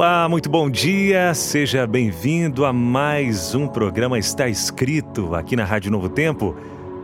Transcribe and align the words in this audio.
Olá, 0.00 0.26
muito 0.30 0.48
bom 0.48 0.70
dia. 0.70 1.34
Seja 1.34 1.86
bem-vindo 1.86 2.64
a 2.64 2.72
mais 2.72 3.54
um 3.54 3.68
programa 3.68 4.18
Está 4.18 4.48
Escrito 4.48 5.34
aqui 5.34 5.54
na 5.54 5.62
Rádio 5.62 5.90
Novo 5.90 6.08
Tempo. 6.08 6.56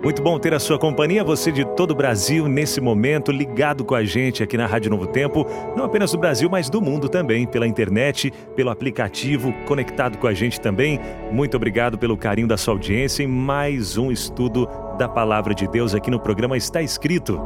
Muito 0.02 0.22
bom 0.22 0.38
ter 0.38 0.54
a 0.54 0.58
sua 0.58 0.78
companhia, 0.78 1.22
você 1.22 1.52
de 1.52 1.62
todo 1.76 1.90
o 1.90 1.94
Brasil, 1.94 2.48
nesse 2.48 2.80
momento, 2.80 3.30
ligado 3.30 3.84
com 3.84 3.94
a 3.94 4.02
gente 4.02 4.42
aqui 4.42 4.56
na 4.56 4.64
Rádio 4.64 4.90
Novo 4.90 5.06
Tempo, 5.06 5.46
não 5.76 5.84
apenas 5.84 6.12
do 6.12 6.16
Brasil, 6.16 6.48
mas 6.48 6.70
do 6.70 6.80
mundo 6.80 7.06
também, 7.06 7.46
pela 7.46 7.66
internet, 7.66 8.32
pelo 8.54 8.70
aplicativo, 8.70 9.52
conectado 9.66 10.16
com 10.16 10.26
a 10.26 10.32
gente 10.32 10.58
também. 10.58 10.98
Muito 11.30 11.54
obrigado 11.54 11.98
pelo 11.98 12.16
carinho 12.16 12.48
da 12.48 12.56
sua 12.56 12.72
audiência 12.72 13.22
em 13.22 13.26
mais 13.26 13.98
um 13.98 14.10
estudo 14.10 14.66
da 14.96 15.06
Palavra 15.06 15.54
de 15.54 15.68
Deus 15.68 15.94
aqui 15.94 16.10
no 16.10 16.18
programa 16.18 16.56
Está 16.56 16.80
Escrito. 16.80 17.38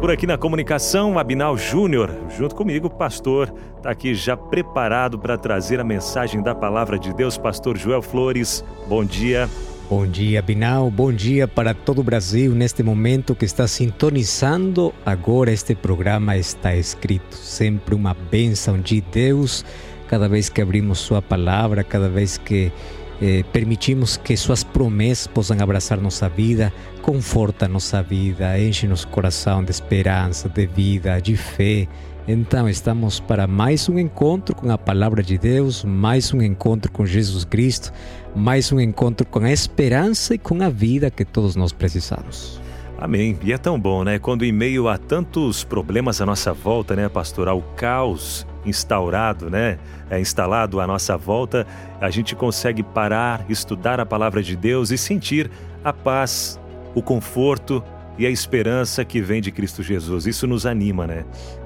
Por 0.00 0.10
aqui 0.10 0.26
na 0.26 0.36
comunicação, 0.36 1.18
Abinal 1.18 1.56
Júnior, 1.56 2.10
junto 2.36 2.54
comigo, 2.54 2.90
pastor, 2.90 3.52
está 3.76 3.90
aqui 3.90 4.14
já 4.14 4.36
preparado 4.36 5.18
para 5.18 5.38
trazer 5.38 5.80
a 5.80 5.84
mensagem 5.84 6.42
da 6.42 6.54
Palavra 6.54 6.98
de 6.98 7.14
Deus, 7.14 7.38
pastor 7.38 7.78
Joel 7.78 8.02
Flores. 8.02 8.64
Bom 8.86 9.04
dia. 9.04 9.48
Bom 9.88 10.06
dia, 10.06 10.40
Binal. 10.40 10.90
Bom 10.90 11.12
dia 11.12 11.46
para 11.46 11.74
todo 11.74 12.00
o 12.00 12.02
Brasil 12.02 12.54
neste 12.54 12.82
momento 12.82 13.34
que 13.34 13.44
está 13.44 13.66
sintonizando. 13.68 14.94
Agora 15.04 15.52
este 15.52 15.74
programa 15.74 16.36
está 16.36 16.74
escrito. 16.74 17.36
Sempre 17.36 17.94
uma 17.94 18.14
bênção 18.14 18.80
de 18.80 19.00
Deus. 19.00 19.64
Cada 20.08 20.28
vez 20.28 20.48
que 20.48 20.62
abrimos 20.62 20.98
Sua 20.98 21.20
palavra, 21.20 21.84
cada 21.84 22.08
vez 22.08 22.38
que 22.38 22.72
eh, 23.20 23.44
permitimos 23.52 24.16
que 24.16 24.36
Suas 24.36 24.64
promessas 24.64 25.26
possam 25.26 25.56
abraçar 25.60 26.00
nossa 26.00 26.28
vida, 26.28 26.72
conforta 27.02 27.68
nossa 27.68 28.02
vida, 28.02 28.58
enche 28.58 28.86
nosso 28.86 29.08
coração 29.08 29.62
de 29.62 29.70
esperança, 29.70 30.48
de 30.48 30.66
vida, 30.66 31.20
de 31.20 31.36
fé. 31.36 31.86
Então, 32.26 32.68
estamos 32.68 33.20
para 33.20 33.46
mais 33.46 33.88
um 33.88 33.98
encontro 33.98 34.56
com 34.56 34.70
a 34.70 34.78
palavra 34.78 35.22
de 35.22 35.36
Deus, 35.36 35.84
mais 35.84 36.32
um 36.32 36.40
encontro 36.40 36.90
com 36.90 37.04
Jesus 37.04 37.44
Cristo 37.44 37.92
mais 38.34 38.72
um 38.72 38.80
encontro 38.80 39.26
com 39.26 39.38
a 39.40 39.52
esperança 39.52 40.34
e 40.34 40.38
com 40.38 40.60
a 40.62 40.68
vida 40.68 41.10
que 41.10 41.24
todos 41.24 41.54
nós 41.54 41.72
precisamos. 41.72 42.60
Amém. 42.98 43.38
E 43.42 43.52
é 43.52 43.58
tão 43.58 43.78
bom, 43.78 44.02
né? 44.02 44.18
Quando 44.18 44.44
em 44.44 44.52
meio 44.52 44.88
a 44.88 44.98
tantos 44.98 45.62
problemas 45.62 46.20
à 46.20 46.26
nossa 46.26 46.52
volta, 46.52 46.96
né, 46.96 47.08
pastor, 47.08 47.48
ao 47.48 47.62
caos 47.76 48.46
instaurado, 48.64 49.50
né, 49.50 49.78
é 50.10 50.20
instalado 50.20 50.80
à 50.80 50.86
nossa 50.86 51.16
volta, 51.16 51.66
a 52.00 52.10
gente 52.10 52.34
consegue 52.34 52.82
parar, 52.82 53.44
estudar 53.48 54.00
a 54.00 54.06
palavra 54.06 54.42
de 54.42 54.56
Deus 54.56 54.90
e 54.90 54.98
sentir 54.98 55.50
a 55.82 55.92
paz, 55.92 56.60
o 56.94 57.02
conforto 57.02 57.82
e 58.16 58.26
a 58.26 58.30
esperança 58.30 59.04
que 59.04 59.20
vem 59.20 59.40
de 59.40 59.50
Cristo 59.50 59.82
Jesus. 59.82 60.26
Isso 60.26 60.46
nos 60.46 60.66
anima, 60.66 61.06
né? 61.06 61.24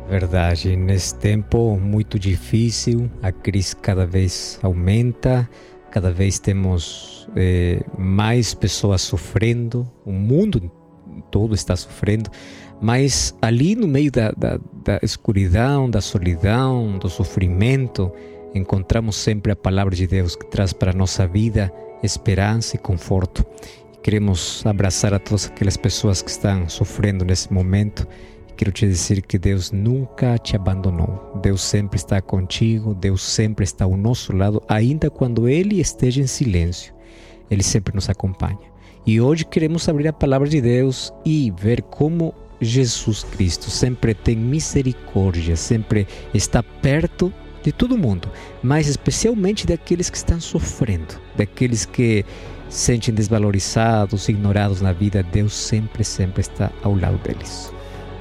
Verdade. 0.09 0.75
Nesse 0.75 1.15
tempo 1.15 1.79
muito 1.79 2.19
difícil, 2.19 3.11
a 3.23 3.31
crise 3.31 3.77
cada 3.77 4.07
vez 4.07 4.59
aumenta 4.63 5.49
cada 5.91 6.11
vez 6.11 6.39
temos 6.39 7.29
eh, 7.35 7.83
mais 7.97 8.55
pessoas 8.55 9.03
sofrendo, 9.03 9.91
o 10.05 10.13
mundo 10.13 10.71
todo 11.31 11.55
está 11.55 11.75
sofrendo, 11.77 12.31
mas 12.81 13.35
ali 13.41 13.75
no 13.75 13.87
meio 13.87 14.11
da, 14.11 14.31
da, 14.33 14.59
da 14.85 14.99
escuridão, 15.03 15.89
da 15.89 16.01
solidão, 16.01 16.99
do 16.99 17.09
sofrimento, 17.09 18.11
encontramos 18.55 19.17
sempre 19.17 19.53
a 19.53 19.57
palavra 19.57 19.95
de 19.95 20.07
Deus 20.07 20.37
que 20.37 20.47
traz 20.47 20.73
para 20.73 20.91
a 20.91 20.95
nossa 20.95 21.27
vida 21.27 21.73
esperança 22.03 22.77
e 22.77 22.79
conforto. 22.79 23.45
Queremos 24.03 24.65
abraçar 24.65 25.13
a 25.13 25.19
todas 25.19 25.47
aquelas 25.47 25.77
pessoas 25.77 26.23
que 26.23 26.31
estão 26.31 26.69
sofrendo 26.69 27.25
nesse 27.25 27.53
momento 27.53 28.07
Quero 28.59 28.73
te 28.73 28.89
dizer 28.89 29.23
que 29.23 29.39
Deus 29.39 29.71
nunca 29.71 30.37
te 30.37 30.57
abandonou. 30.57 31.39
Deus 31.41 31.63
sempre 31.63 31.97
está 31.97 32.21
contigo, 32.21 32.93
Deus 32.93 33.23
sempre 33.23 33.63
está 33.63 33.85
ao 33.85 33.97
nosso 33.97 34.35
lado, 34.35 34.61
ainda 34.69 35.09
quando 35.09 35.49
Ele 35.49 35.81
esteja 35.81 36.21
em 36.21 36.27
silêncio. 36.27 36.93
Ele 37.49 37.63
sempre 37.63 37.95
nos 37.95 38.11
acompanha. 38.11 38.59
E 39.07 39.21
hoje 39.21 39.45
queremos 39.45 39.89
abrir 39.89 40.09
a 40.09 40.13
palavra 40.13 40.49
de 40.49 40.61
Deus 40.61 41.15
e 41.25 41.53
ver 41.57 41.83
como 41.83 42.35
Jesus 42.61 43.25
Cristo 43.25 43.71
sempre 43.71 44.15
tem 44.15 44.37
misericórdia, 44.37 45.57
sempre 45.57 46.07
está 46.35 46.63
perto 46.63 47.33
de 47.63 47.73
todo 47.73 47.99
mundo, 47.99 48.31
mas 48.63 48.89
especialmente 48.89 49.67
daqueles 49.67 50.11
que 50.11 50.17
estão 50.17 50.41
sofrendo, 50.41 51.21
daqueles 51.37 51.85
que 51.85 52.25
sentem 52.69 53.15
desvalorizados, 53.15 54.29
ignorados 54.29 54.81
na 54.81 54.93
vida. 54.93 55.23
Deus 55.23 55.55
sempre, 55.55 56.05
sempre 56.05 56.41
está 56.41 56.71
ao 56.83 56.95
lado 56.95 57.19
deles. 57.19 57.73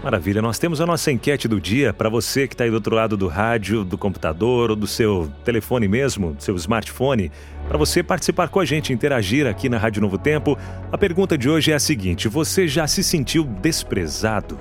Maravilha, 0.07 0.41
nós 0.41 0.57
temos 0.57 0.79
a 0.79 0.85
nossa 0.85 1.11
enquete 1.11 1.49
do 1.49 1.59
dia 1.59 1.91
para 1.91 2.07
você 2.07 2.47
que 2.47 2.53
está 2.53 2.63
aí 2.63 2.69
do 2.69 2.75
outro 2.75 2.95
lado 2.95 3.17
do 3.17 3.27
rádio, 3.27 3.83
do 3.83 3.97
computador 3.97 4.69
ou 4.69 4.75
do 4.77 4.87
seu 4.87 5.29
telefone 5.43 5.85
mesmo, 5.85 6.31
do 6.31 6.41
seu 6.41 6.55
smartphone, 6.55 7.29
para 7.67 7.77
você 7.77 8.01
participar 8.01 8.47
com 8.47 8.61
a 8.61 8.63
gente, 8.63 8.93
interagir 8.93 9.45
aqui 9.45 9.67
na 9.67 9.77
Rádio 9.77 10.01
Novo 10.01 10.17
Tempo. 10.17 10.57
A 10.93 10.97
pergunta 10.97 11.37
de 11.37 11.49
hoje 11.49 11.73
é 11.73 11.75
a 11.75 11.79
seguinte: 11.79 12.29
você 12.29 12.69
já 12.69 12.87
se 12.87 13.03
sentiu 13.03 13.43
desprezado? 13.43 14.57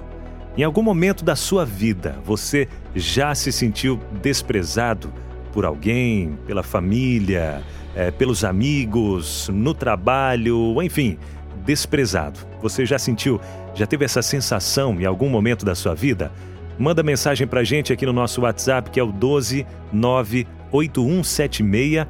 Em 0.57 0.65
algum 0.65 0.83
momento 0.83 1.25
da 1.25 1.37
sua 1.37 1.65
vida, 1.65 2.19
você 2.25 2.67
já 2.93 3.33
se 3.33 3.53
sentiu 3.53 4.01
desprezado 4.21 5.15
por 5.53 5.65
alguém, 5.65 6.37
pela 6.45 6.65
família, 6.65 7.63
é, 7.95 8.11
pelos 8.11 8.43
amigos, 8.43 9.49
no 9.55 9.73
trabalho, 9.73 10.83
enfim, 10.83 11.17
desprezado? 11.65 12.41
Você 12.61 12.85
já 12.85 12.99
sentiu 12.99 13.41
já 13.77 13.87
teve 13.87 14.05
essa 14.05 14.23
sensação 14.23 15.01
em 15.01 15.05
algum 15.05 15.29
momento 15.29 15.65
da 15.65 15.75
sua 15.75 15.95
vida? 15.95 16.33
Manda 16.79 17.03
mensagem 17.03 17.47
pra 17.47 17.63
gente 17.63 17.93
aqui 17.93 18.07
no 18.07 18.13
nosso 18.13 18.41
WhatsApp, 18.41 18.91
que 18.91 18.99
é 18.99 19.03
o 19.03 19.13
1298176. 19.13 22.09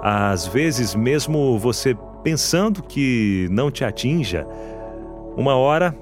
Às 0.00 0.46
vezes 0.46 0.94
mesmo 0.94 1.58
você 1.58 1.96
pensando 2.22 2.82
que 2.82 3.48
não 3.50 3.70
te 3.70 3.84
atinja, 3.84 4.46
uma 5.36 5.56
hora, 5.56 5.94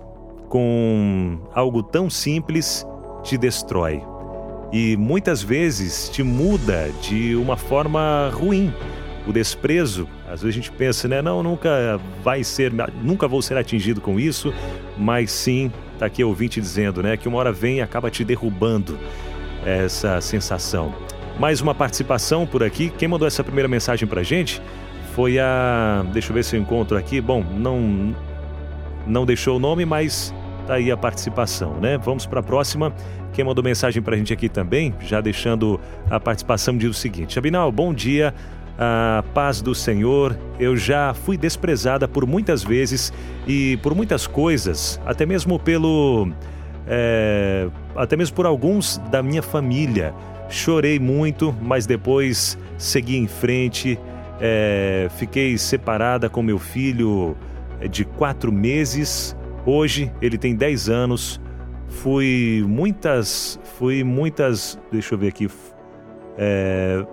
com 0.48 1.38
algo 1.54 1.82
tão 1.82 2.10
simples, 2.10 2.86
te 3.22 3.38
destrói. 3.38 4.02
E 4.72 4.96
muitas 4.96 5.42
vezes 5.42 6.08
te 6.08 6.22
muda 6.22 6.90
de 7.02 7.34
uma 7.36 7.56
forma 7.56 8.30
ruim. 8.32 8.72
O 9.26 9.32
desprezo, 9.32 10.08
às 10.24 10.42
vezes 10.42 10.46
a 10.46 10.50
gente 10.50 10.72
pensa, 10.72 11.06
né? 11.06 11.20
Não, 11.20 11.42
nunca 11.42 12.00
vai 12.22 12.42
ser, 12.42 12.72
nunca 13.02 13.28
vou 13.28 13.42
ser 13.42 13.56
atingido 13.56 14.00
com 14.00 14.18
isso, 14.18 14.52
mas 14.96 15.30
sim, 15.30 15.70
tá 15.98 16.06
aqui 16.06 16.24
ouvinte 16.24 16.60
dizendo, 16.60 17.02
né? 17.02 17.16
Que 17.16 17.28
uma 17.28 17.38
hora 17.38 17.52
vem 17.52 17.78
e 17.78 17.80
acaba 17.80 18.10
te 18.10 18.24
derrubando 18.24 18.98
essa 19.64 20.20
sensação. 20.20 20.94
Mais 21.38 21.60
uma 21.60 21.74
participação 21.74 22.46
por 22.46 22.62
aqui. 22.62 22.90
Quem 22.90 23.08
mandou 23.08 23.26
essa 23.28 23.44
primeira 23.44 23.68
mensagem 23.68 24.08
pra 24.08 24.22
gente 24.22 24.60
foi 25.14 25.38
a. 25.38 26.04
Deixa 26.12 26.30
eu 26.30 26.34
ver 26.34 26.44
se 26.44 26.56
eu 26.56 26.60
encontro 26.60 26.96
aqui. 26.96 27.20
Bom, 27.20 27.42
não, 27.42 28.14
não 29.06 29.26
deixou 29.26 29.56
o 29.56 29.60
nome, 29.60 29.84
mas 29.84 30.34
tá 30.66 30.74
aí 30.74 30.90
a 30.90 30.96
participação, 30.96 31.74
né? 31.80 31.98
Vamos 31.98 32.26
para 32.26 32.40
a 32.40 32.42
próxima. 32.42 32.92
Quem 33.32 33.44
mandou 33.44 33.62
mensagem 33.62 34.02
para 34.02 34.14
a 34.14 34.18
gente 34.18 34.32
aqui 34.32 34.48
também, 34.48 34.94
já 35.00 35.20
deixando 35.20 35.80
a 36.08 36.18
participação, 36.18 36.76
diz 36.76 36.90
o 36.90 36.94
seguinte: 36.94 37.38
Abinal, 37.38 37.70
bom 37.70 37.92
dia. 37.92 38.34
a 38.78 39.22
paz 39.34 39.60
do 39.60 39.74
Senhor. 39.74 40.36
Eu 40.58 40.76
já 40.76 41.12
fui 41.12 41.36
desprezada 41.36 42.08
por 42.08 42.26
muitas 42.26 42.64
vezes 42.64 43.12
e 43.46 43.76
por 43.82 43.94
muitas 43.94 44.26
coisas, 44.26 45.00
até 45.04 45.26
mesmo 45.26 45.58
pelo. 45.58 46.32
É, 46.86 47.68
até 47.94 48.16
mesmo 48.16 48.34
por 48.34 48.46
alguns 48.46 48.98
da 49.10 49.22
minha 49.22 49.42
família. 49.42 50.14
Chorei 50.48 50.98
muito, 50.98 51.54
mas 51.62 51.86
depois 51.86 52.58
segui 52.76 53.16
em 53.16 53.28
frente. 53.28 53.98
É, 54.40 55.08
fiquei 55.18 55.58
separada 55.58 56.30
com 56.30 56.42
meu 56.42 56.58
filho 56.58 57.36
de 57.90 58.04
quatro 58.04 58.50
meses. 58.50 59.36
Hoje 59.66 60.10
ele 60.20 60.38
tem 60.38 60.54
dez 60.54 60.88
anos. 60.88 61.40
Fui 61.88 62.64
muitas, 62.66 63.58
fui 63.76 64.04
muitas, 64.04 64.78
deixa 64.92 65.14
eu 65.14 65.18
ver 65.18 65.28
aqui, 65.28 65.48
é, 66.38 67.04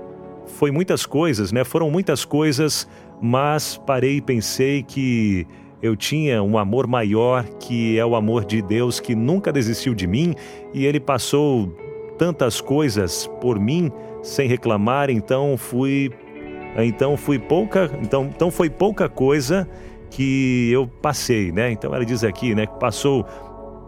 foi 0.45 0.71
muitas 0.71 1.05
coisas, 1.05 1.51
né? 1.51 1.63
Foram 1.63 1.89
muitas 1.89 2.23
coisas, 2.23 2.87
mas 3.19 3.75
parei 3.75 4.17
e 4.17 4.21
pensei 4.21 4.83
que 4.83 5.47
eu 5.81 5.95
tinha 5.95 6.41
um 6.41 6.57
amor 6.57 6.87
maior, 6.87 7.43
que 7.59 7.97
é 7.97 8.05
o 8.05 8.15
amor 8.15 8.45
de 8.45 8.61
Deus 8.61 8.99
que 8.99 9.15
nunca 9.15 9.51
desistiu 9.51 9.93
de 9.93 10.07
mim 10.07 10.33
e 10.73 10.85
ele 10.85 10.99
passou 10.99 11.75
tantas 12.17 12.61
coisas 12.61 13.27
por 13.41 13.59
mim 13.59 13.91
sem 14.23 14.47
reclamar, 14.47 15.09
então 15.09 15.55
fui 15.57 16.11
então 16.85 17.17
fui 17.17 17.39
pouca, 17.39 17.91
então, 18.01 18.25
então 18.25 18.51
foi 18.51 18.69
pouca 18.69 19.09
coisa 19.09 19.67
que 20.09 20.69
eu 20.71 20.87
passei, 20.87 21.51
né? 21.51 21.71
Então 21.71 21.93
ela 21.93 22.05
diz 22.05 22.23
aqui, 22.23 22.55
né, 22.55 22.65
que 22.65 22.79
passou 22.79 23.25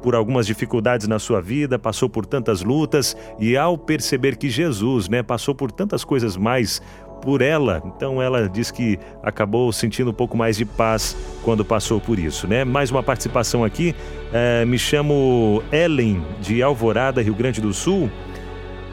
por 0.02 0.16
algumas 0.16 0.48
dificuldades 0.48 1.08
na 1.08 1.20
sua 1.20 1.42
vida, 1.42 1.78
passou 1.78 2.10
por 2.10 2.26
tantas 2.26 2.62
lutas 2.64 3.16
e 3.38 3.58
ao 3.58 3.78
perceber 3.78 4.38
que 4.38 4.50
Jesus, 4.50 5.10
né, 5.10 5.22
passou 5.22 5.54
por 5.54 5.72
tantas 5.72 6.04
coisas 6.04 6.38
mais 6.38 6.82
por 7.22 7.42
ela, 7.42 7.84
então 7.86 8.22
ela 8.22 8.48
diz 8.48 8.72
que 8.72 8.98
acabou 9.22 9.72
sentindo 9.74 10.12
um 10.12 10.14
pouco 10.14 10.38
mais 10.38 10.56
de 10.56 10.64
paz 10.64 11.18
quando 11.44 11.66
passou 11.66 12.00
por 12.00 12.18
isso, 12.18 12.48
né? 12.48 12.64
Mais 12.64 12.92
uma 12.92 13.04
participação 13.04 13.64
aqui, 13.64 13.94
é, 14.32 14.64
me 14.64 14.80
chamo 14.80 15.62
Ellen 15.70 16.24
de 16.40 16.64
Alvorada, 16.64 17.22
Rio 17.22 17.36
Grande 17.36 17.60
do 17.60 17.74
Sul. 17.74 18.10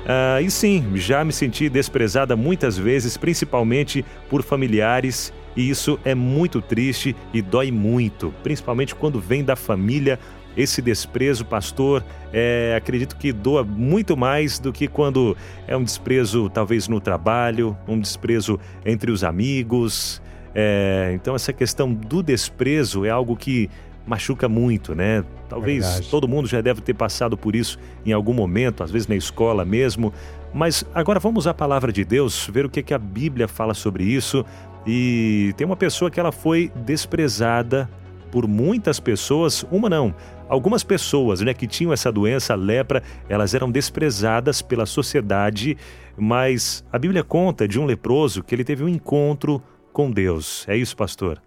Ah, 0.09 0.41
e 0.41 0.49
sim, 0.51 0.93
já 0.95 1.25
me 1.25 1.33
senti 1.33 1.69
desprezada 1.69 2.37
muitas 2.37 2.79
vezes, 2.79 3.17
principalmente 3.17 4.05
por 4.31 4.43
familiares, 4.43 5.33
e 5.57 5.69
isso 5.69 5.99
é 6.05 6.15
muito 6.15 6.63
triste 6.63 7.17
e 7.35 7.43
dói 7.43 7.73
muito, 7.73 8.33
principalmente 8.43 8.95
quando 8.95 9.19
vem 9.19 9.43
da 9.43 9.57
família 9.57 10.19
esse 10.57 10.81
desprezo, 10.81 11.45
pastor, 11.45 12.05
é, 12.33 12.75
acredito 12.77 13.17
que 13.17 13.31
doa 13.31 13.63
muito 13.63 14.17
mais 14.17 14.59
do 14.59 14.73
que 14.73 14.89
quando 14.89 15.37
é 15.67 15.77
um 15.77 15.83
desprezo, 15.85 16.49
talvez 16.49 16.89
no 16.89 16.99
trabalho, 16.99 17.77
um 17.87 17.99
desprezo 17.99 18.59
entre 18.85 19.11
os 19.11 19.23
amigos. 19.23 20.23
É, 20.55 21.13
então, 21.15 21.35
essa 21.35 21.53
questão 21.53 21.93
do 21.93 22.23
desprezo 22.23 23.05
é 23.05 23.11
algo 23.11 23.37
que 23.37 23.69
machuca 24.07 24.49
muito, 24.49 24.95
né? 24.95 25.25
Talvez 25.49 25.85
Verdade. 25.85 26.11
todo 26.11 26.29
mundo 26.29 26.49
já 26.49 26.61
deve 26.61 26.81
ter 26.81 26.95
passado 26.95 27.37
por 27.37 27.57
isso 27.57 27.79
em 28.05 28.13
algum 28.13 28.33
momento, 28.33 28.83
às 28.83 28.91
vezes 28.91 29.09
na 29.09 29.17
escola 29.17 29.65
mesmo. 29.65 30.13
Mas 30.55 30.85
agora 30.95 31.19
vamos 31.19 31.47
à 31.47 31.53
palavra 31.53 31.93
de 31.93 32.05
Deus, 32.05 32.49
ver 32.53 32.65
o 32.65 32.71
que, 32.71 32.83
que 32.83 32.95
a 32.95 32.99
Bíblia 32.99 33.49
fala 33.49 33.75
sobre 33.75 34.05
isso. 34.05 34.45
E 34.87 35.53
tem 35.57 35.67
uma 35.67 35.77
pessoa 35.77 36.11
que 36.11 36.21
ela 36.21 36.31
foi 36.31 36.71
desprezada 36.85 37.91
por 38.31 38.47
muitas 38.47 39.01
pessoas, 39.01 39.65
uma 39.71 39.89
não, 39.89 40.15
algumas 40.49 40.83
pessoas 40.83 41.41
né, 41.41 41.55
que 41.55 41.67
tinham 41.67 41.93
essa 41.93 42.13
doença, 42.13 42.53
a 42.53 42.57
lepra, 42.57 43.03
elas 43.29 43.55
eram 43.55 43.71
desprezadas 43.71 44.63
pela 44.63 44.87
sociedade, 44.87 45.77
mas 46.17 46.85
a 46.93 46.99
Bíblia 46.99 47.25
conta 47.25 47.67
de 47.67 47.79
um 47.79 47.85
leproso 47.85 48.43
que 48.43 48.55
ele 48.55 48.65
teve 48.65 48.85
um 48.85 48.89
encontro 48.89 49.63
com 49.93 50.11
Deus. 50.11 50.65
É 50.69 50.77
isso, 50.77 50.97
pastor? 50.97 51.43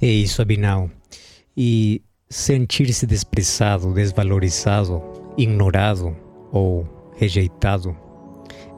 É 0.00 0.06
isso, 0.06 0.42
Abinal. 0.42 0.90
E 1.56 2.02
sentir-se 2.28 3.06
desprezado, 3.06 3.94
desvalorizado, 3.94 5.02
ignorado 5.38 6.14
ou 6.52 6.86
rejeitado 7.16 7.96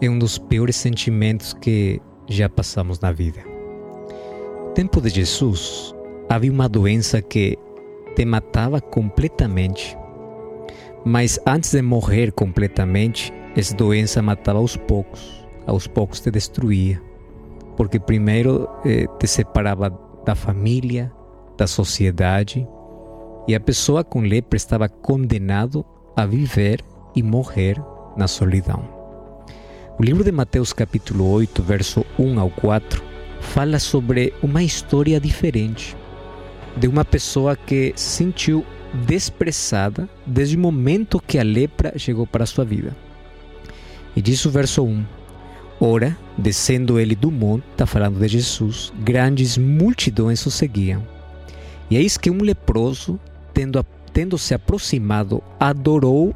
é 0.01 0.09
um 0.09 0.19
dos 0.19 0.39
piores 0.39 0.77
sentimentos 0.77 1.53
que 1.53 2.01
já 2.29 2.49
passamos 2.49 3.01
na 3.01 3.11
vida. 3.11 3.41
No 4.67 4.73
tempo 4.75 5.01
de 5.01 5.09
Jesus, 5.09 5.95
havia 6.29 6.53
uma 6.53 6.69
doença 6.69 7.21
que 7.21 7.59
te 8.15 8.25
matava 8.25 8.81
completamente. 8.81 9.97
Mas 11.05 11.41
antes 11.47 11.73
de 11.73 11.83
morrer 11.83 12.33
completamente, 12.33 13.33
essa 13.57 13.75
doença 13.75 14.23
matava 14.23 14.59
aos 14.59 14.77
poucos, 14.77 15.45
aos 15.67 15.87
poucos 15.87 16.21
te 16.21 16.31
destruía. 16.31 17.03
Porque 17.77 17.99
primeiro 17.99 18.69
eh, 18.85 19.07
te 19.19 19.27
separava 19.27 19.91
da 20.25 20.35
família, 20.35 21.13
da 21.59 21.67
sociedade, 21.67 22.67
e 23.49 23.55
a 23.55 23.61
pessoa 23.61 24.05
com 24.05 24.21
lepra 24.21 24.57
estava 24.57 24.89
condenado 24.89 25.85
a 26.17 26.25
viver 26.25 26.81
e 27.17 27.23
morrer 27.23 27.77
na 28.17 28.29
solidão. 28.29 28.89
O 29.99 30.03
livro 30.03 30.23
de 30.23 30.31
Mateus 30.31 30.73
capítulo 30.73 31.29
8, 31.29 31.61
verso 31.63 32.07
1 32.17 32.39
ao 32.39 32.49
4, 32.49 33.03
fala 33.41 33.81
sobre 33.81 34.33
uma 34.41 34.63
história 34.63 35.21
diferente 35.21 35.97
de 36.77 36.87
uma 36.87 37.05
pessoa 37.05 37.57
que 37.57 37.93
se 37.97 38.09
sentiu 38.11 38.65
desprezada 39.07 40.09
desde 40.25 40.57
o 40.57 40.61
momento 40.61 41.21
que 41.21 41.39
a 41.39 41.43
lepra 41.43 41.99
chegou 41.99 42.27
para 42.27 42.45
a 42.45 42.47
sua 42.47 42.65
vida. 42.65 42.97
E 44.15 44.23
diz 44.23 44.45
o 44.45 44.51
verso 44.51 44.85
1: 44.85 45.05
Ora, 45.81 46.17
descendo 46.37 47.01
ele 47.01 47.17
do 47.17 47.33
monte, 47.33 47.65
está 47.73 47.87
falando 47.87 48.21
de 48.21 48.29
Jesus, 48.29 48.93
grandes 49.01 49.59
multidões 49.59 50.45
o 50.47 50.51
seguiam. 50.51 51.18
E 51.91 51.97
eis 51.97 52.19
que 52.19 52.31
um 52.31 52.39
leproso, 52.39 53.19
tendo, 53.55 53.85
tendo 54.13 54.37
se 54.37 54.55
aproximado, 54.55 55.43
adorou 55.59 56.35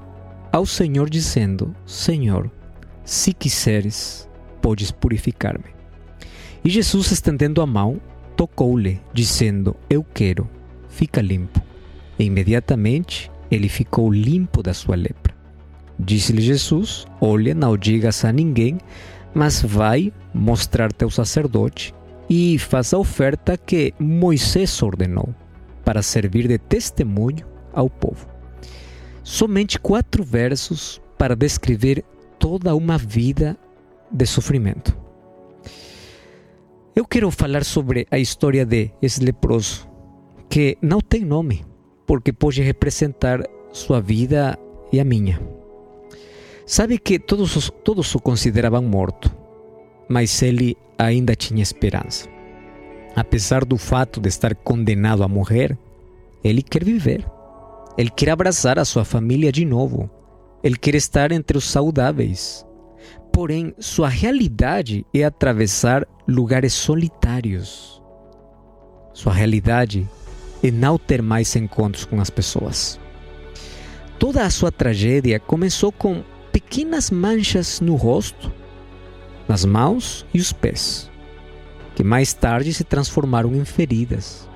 ao 0.50 0.64
Senhor, 0.66 1.08
dizendo: 1.08 1.75
Senhor, 1.87 2.50
se 3.04 3.32
quiseres, 3.32 4.28
podes 4.60 4.90
purificar-me. 4.90 5.72
E 6.64 6.70
Jesus, 6.70 7.10
estendendo 7.10 7.60
a 7.60 7.66
mão, 7.66 8.00
tocou-lhe, 8.37 9.00
dizendo: 9.12 9.76
Eu 9.90 10.04
quero, 10.04 10.49
fica 10.88 11.20
limpo. 11.20 11.60
E 12.19 12.25
imediatamente 12.25 13.31
ele 13.50 13.69
ficou 13.69 14.10
limpo 14.12 14.62
da 14.62 14.72
sua 14.72 14.96
lepra. 14.96 15.34
Disse-lhe 15.98 16.40
Jesus: 16.40 17.06
Olha, 17.20 17.55
não 17.55 17.76
digas 17.76 18.25
a 18.25 18.32
ninguém, 18.32 18.78
mas 19.34 19.60
vai 19.62 20.12
mostrar-te 20.32 21.05
ao 21.05 21.10
sacerdote 21.10 21.94
e 22.28 22.58
faz 22.58 22.94
a 22.94 22.98
oferta 22.98 23.56
que 23.56 23.93
Moisés 23.98 24.82
ordenou, 24.82 25.34
para 25.84 26.02
servir 26.02 26.48
de 26.48 26.58
testemunho 26.58 27.46
ao 27.72 27.89
povo. 27.89 28.27
Somente 29.22 29.79
quatro 29.79 30.24
versos 30.24 31.01
para 31.17 31.36
descrever 31.36 32.05
toda 32.39 32.74
uma 32.74 32.98
vida 32.98 33.56
de 34.10 34.27
sofrimento. 34.27 34.96
Eu 36.94 37.06
quero 37.06 37.31
falar 37.31 37.65
sobre 37.65 38.06
a 38.10 38.19
história 38.19 38.67
de 38.67 38.91
esse 39.01 39.24
leproso, 39.24 39.89
que 40.48 40.77
não 40.82 41.01
tem 41.01 41.24
nome, 41.24 41.65
porque 42.06 42.32
pode 42.32 42.60
representar 42.60 43.41
sua 43.72 44.01
vida 44.01 44.58
e 44.93 45.01
a 45.01 45.05
minha. 45.05 45.41
Sabe 46.67 46.98
que 46.98 47.19
todos, 47.19 47.70
todos 47.82 48.15
o 48.15 48.20
consideravam 48.20 48.82
morto, 48.82 49.34
mas 50.08 50.43
ele 50.43 50.77
ainda 50.98 51.34
tinha 51.34 51.62
esperança. 51.62 52.31
Apesar 53.14 53.64
do 53.64 53.76
fato 53.76 54.20
de 54.20 54.28
estar 54.28 54.54
condenado 54.54 55.22
a 55.22 55.28
morrer, 55.28 55.76
ele 56.42 56.62
quer 56.62 56.84
viver. 56.84 57.26
Ele 57.96 58.10
quer 58.10 58.31
abraçar 58.31 58.78
a 58.78 58.84
sua 58.84 59.04
família 59.04 59.52
de 59.52 59.64
novo. 59.64 60.10
Ele 60.62 60.76
quer 60.76 60.94
estar 60.94 61.31
entre 61.31 61.58
os 61.58 61.64
saudáveis. 61.64 62.66
Porém, 63.32 63.74
sua 63.78 64.08
realidade 64.08 65.06
é 65.12 65.24
atravessar 65.24 66.06
lugares 66.26 66.72
solitários. 66.72 68.02
Sua 69.12 69.32
realidade 69.32 70.08
é 70.62 70.70
não 70.70 70.96
ter 70.96 71.20
mais 71.20 71.54
encontros 71.56 72.04
com 72.04 72.20
as 72.20 72.31
pessoas. 72.31 72.98
Toda 74.19 74.44
a 74.44 74.50
sua 74.50 74.70
tragédia 74.70 75.40
começou 75.40 75.90
com 75.90 76.22
pequenas 76.52 77.10
manchas 77.10 77.81
no 77.81 77.96
rosto, 77.96 78.52
nas 79.48 79.64
mãos 79.64 80.24
e 80.32 80.40
os 80.40 80.52
pés, 80.52 81.10
que 81.94 82.03
mais 82.03 82.32
tarde 82.32 82.72
se 82.72 82.84
transformaram 82.84 83.55
em 83.55 83.65
feridas. 83.65 84.49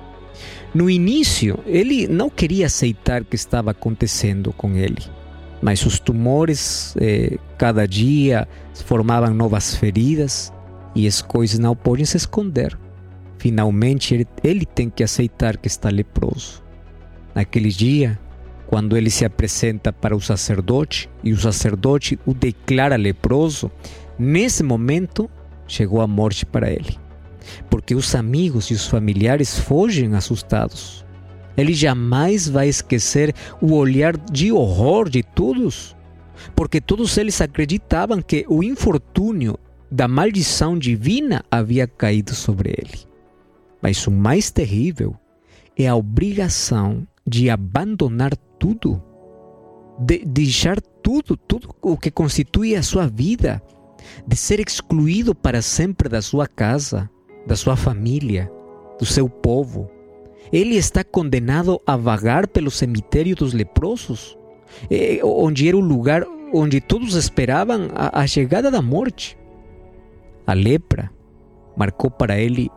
No 0.73 0.89
início, 0.89 1.59
ele 1.65 2.07
não 2.07 2.29
queria 2.29 2.65
aceitar 2.65 3.21
o 3.21 3.25
que 3.25 3.35
estava 3.35 3.71
acontecendo 3.71 4.51
com 4.53 4.75
ele 4.75 5.17
mas 5.61 5.85
os 5.85 5.99
tumores 5.99 6.95
eh, 6.99 7.37
cada 7.57 7.87
dia 7.87 8.47
formavam 8.85 9.33
novas 9.33 9.75
feridas 9.75 10.53
e 10.95 11.07
as 11.07 11.21
coisas 11.21 11.59
não 11.59 11.75
podem 11.75 12.05
se 12.05 12.17
esconder. 12.17 12.77
Finalmente 13.37 14.13
ele, 14.13 14.27
ele 14.43 14.65
tem 14.65 14.89
que 14.89 15.03
aceitar 15.03 15.57
que 15.57 15.67
está 15.67 15.89
leproso. 15.89 16.63
Naquele 17.33 17.69
dia, 17.69 18.19
quando 18.67 18.97
ele 18.97 19.09
se 19.09 19.25
apresenta 19.25 19.93
para 19.93 20.15
o 20.15 20.21
sacerdote 20.21 21.09
e 21.23 21.31
o 21.31 21.37
sacerdote 21.37 22.19
o 22.25 22.33
declara 22.33 22.95
leproso, 22.95 23.71
nesse 24.17 24.63
momento 24.63 25.29
chegou 25.67 26.01
a 26.01 26.07
morte 26.07 26.45
para 26.45 26.71
ele. 26.71 26.97
Porque 27.69 27.95
os 27.95 28.13
amigos 28.15 28.71
e 28.71 28.73
os 28.73 28.87
familiares 28.87 29.57
fogem 29.57 30.13
assustados. 30.15 31.05
Ele 31.55 31.73
jamais 31.73 32.47
vai 32.47 32.67
esquecer 32.67 33.33
o 33.59 33.73
olhar 33.73 34.15
de 34.15 34.51
horror 34.51 35.09
de 35.09 35.23
todos, 35.23 35.95
porque 36.55 36.79
todos 36.79 37.17
eles 37.17 37.41
acreditavam 37.41 38.21
que 38.21 38.45
o 38.47 38.63
infortúnio 38.63 39.57
da 39.89 40.07
maldição 40.07 40.77
divina 40.77 41.43
havia 41.49 41.87
caído 41.87 42.35
sobre 42.35 42.75
ele. 42.77 42.99
Mas 43.81 44.05
o 44.05 44.11
mais 44.11 44.51
terrível 44.51 45.15
é 45.75 45.87
a 45.87 45.95
obrigação 45.95 47.07
de 47.25 47.49
abandonar 47.49 48.35
tudo, 48.59 49.01
de 49.99 50.23
deixar 50.25 50.79
tudo, 50.79 51.35
tudo 51.35 51.73
o 51.81 51.97
que 51.97 52.11
constitui 52.11 52.75
a 52.75 52.83
sua 52.83 53.07
vida, 53.07 53.61
de 54.27 54.35
ser 54.35 54.59
excluído 54.59 55.33
para 55.33 55.61
sempre 55.61 56.07
da 56.07 56.21
sua 56.21 56.47
casa, 56.47 57.09
da 57.47 57.55
sua 57.55 57.75
família, 57.75 58.51
do 58.99 59.05
seu 59.05 59.29
povo. 59.29 59.89
Ele 60.51 60.75
está 60.75 61.03
condenado 61.03 61.81
a 61.87 61.95
vagar 61.95 62.47
pelo 62.47 62.69
cemitério 62.69 63.35
dos 63.35 63.53
leprosos, 63.53 64.37
eh, 64.91 65.19
onde 65.23 65.67
era 65.67 65.77
o 65.77 65.81
lugar 65.81 66.23
onde 66.53 66.79
todos 66.79 67.15
esperavam 67.15 67.89
a, 67.95 68.25
chegada 68.27 68.69
da 68.69 68.81
morte. 68.81 69.37
A 70.45 70.53
lepra 70.53 71.11
marcou 71.75 72.09
para 72.09 72.37
ele 72.37 72.69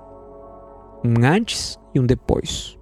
um 1.04 1.24
antes 1.24 1.78
e 1.94 2.00
um 2.00 2.06
depois. 2.06 2.76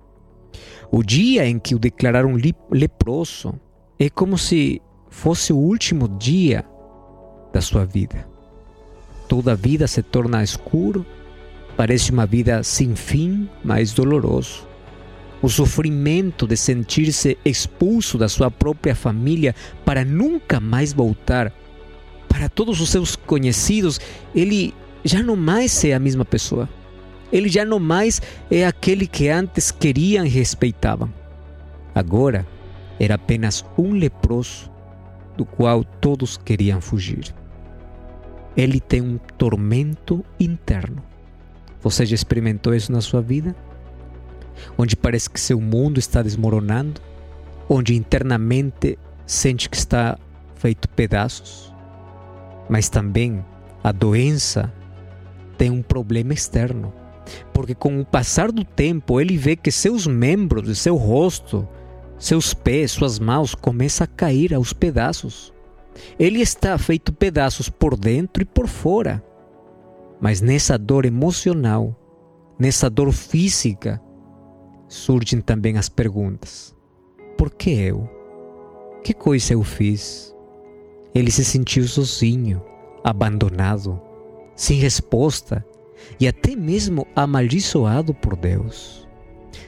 O 0.91 1.03
dia 1.03 1.47
em 1.47 1.59
que 1.59 1.75
o 1.75 1.79
declararam 1.79 2.35
leproso 2.71 3.61
é 3.99 4.09
como 4.09 4.39
se 4.39 4.81
fosse 5.11 5.53
o 5.53 5.59
último 5.59 6.09
dia 6.09 6.65
da 7.53 7.61
sua 7.61 7.85
vida. 7.85 8.27
Toda 9.29 9.53
a 9.53 9.55
vida 9.55 9.87
se 9.87 10.03
torna 10.03 10.43
escuro, 10.43 11.05
parece 11.79 12.11
uma 12.11 12.27
vida 12.27 12.61
sem 12.65 12.97
fim, 12.97 13.49
mas 13.63 13.93
doloroso. 13.93 14.67
O 15.41 15.49
sofrimento 15.49 16.45
de 16.45 16.57
sentir-se 16.57 17.39
expulso 17.45 18.19
da 18.19 18.29
sua 18.29 18.51
própria 18.51 18.97
família 18.97 19.55
para 19.85 20.05
nunca 20.05 20.59
mais 20.59 20.93
voltar. 20.93 21.53
Para 22.29 22.49
todos 22.49 22.81
os 22.81 22.91
seus 22.91 23.15
conhecidos, 23.15 24.01
ele 24.35 24.75
já 25.05 25.23
não 25.23 25.37
mais 25.37 25.85
é 25.85 25.95
a 25.95 26.01
mesma 26.01 26.25
pessoa. 26.25 26.69
Ele 27.31 27.49
já 27.49 27.65
não 27.65 27.79
mais 27.79 28.21
é 28.51 28.67
aquele 28.67 29.07
que 29.07 29.29
antes 29.29 29.71
queriam 29.71 30.27
e 30.27 30.29
respeitavam. 30.29 31.15
Agora 31.95 32.45
era 32.99 33.15
apenas 33.15 33.65
um 33.79 33.93
leproso 33.93 34.69
do 35.37 35.45
qual 35.45 35.85
todos 35.85 36.37
queriam 36.37 36.81
fugir. 36.81 37.33
Ele 38.57 38.81
tem 38.81 39.01
um 39.01 39.17
tormento 39.37 40.25
interno. 40.41 41.05
Você 41.83 42.05
já 42.05 42.15
experimentou 42.15 42.75
isso 42.75 42.91
na 42.93 43.01
sua 43.01 43.21
vida? 43.21 43.55
Onde 44.77 44.97
parece 44.97 45.31
que 45.31 45.41
seu 45.41 45.61
mundo 45.61 45.99
está 45.99 46.23
desmoronando? 46.23 47.01
Onde 47.69 47.95
internamente 47.95 48.99
sente 49.27 49.69
que 49.69 49.77
está 49.77 50.19
feito 50.57 50.89
pedaços? 50.89 51.73
Mas 52.69 52.89
também 52.89 53.45
a 53.83 53.93
doença 53.93 54.73
tem 55.57 55.71
um 55.71 55.83
problema 55.83 56.33
externo 56.33 56.93
porque 57.53 57.75
com 57.75 58.01
o 58.01 58.05
passar 58.05 58.51
do 58.53 58.65
tempo 58.65 59.21
ele 59.21 59.37
vê 59.37 59.57
que 59.57 59.71
seus 59.71 60.07
membros, 60.07 60.79
seu 60.79 60.97
rosto, 60.97 61.69
seus 62.19 62.55
pés, 62.55 62.93
suas 62.93 63.19
mãos 63.19 63.55
começam 63.55 64.05
a 64.05 64.09
cair 64.09 64.55
aos 64.55 64.73
pedaços. 64.73 65.53
Ele 66.19 66.41
está 66.41 66.79
feito 66.79 67.13
pedaços 67.13 67.69
por 67.69 67.97
dentro 67.97 68.43
e 68.43 68.47
por 68.47 68.69
fora. 68.69 69.23
Mas 70.21 70.41
nessa 70.41 70.77
dor 70.77 71.05
emocional, 71.05 71.95
nessa 72.59 72.91
dor 72.91 73.13
física, 73.13 74.01
surgem 74.89 75.41
também 75.41 75.79
as 75.79 75.89
perguntas: 75.89 76.75
por 77.37 77.51
que 77.51 77.71
eu? 77.71 78.09
Que 79.05 79.15
coisa 79.15 79.53
eu 79.53 79.63
fiz? 79.63 80.35
Ele 81.15 81.31
se 81.31 81.45
sentiu 81.45 81.87
sozinho, 81.87 82.63
abandonado, 83.03 84.01
sem 84.55 84.79
resposta 84.79 85.65
e 86.21 86.27
até 86.27 86.55
mesmo 86.55 87.07
amaldiçoado 87.15 88.13
por 88.13 88.37
Deus. 88.37 89.09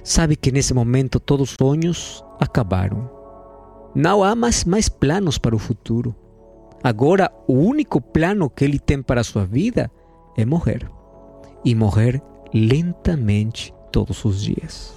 Sabe 0.02 0.36
que 0.36 0.52
nesse 0.52 0.74
momento 0.74 1.20
todos 1.20 1.50
os 1.50 1.56
sonhos 1.58 2.24
acabaram. 2.38 3.10
Não 3.94 4.22
há 4.22 4.34
mais, 4.34 4.64
mais 4.64 4.88
planos 4.88 5.38
para 5.38 5.54
o 5.54 5.58
futuro. 5.58 6.14
Agora, 6.82 7.30
o 7.46 7.54
único 7.54 8.00
plano 8.00 8.48
que 8.48 8.64
ele 8.64 8.78
tem 8.78 9.02
para 9.02 9.20
a 9.20 9.24
sua 9.24 9.44
vida 9.44 9.90
é 10.40 10.46
morrer. 10.46 10.88
E 11.64 11.74
morrer 11.74 12.20
lentamente 12.52 13.72
todos 13.92 14.24
os 14.24 14.42
dias. 14.42 14.94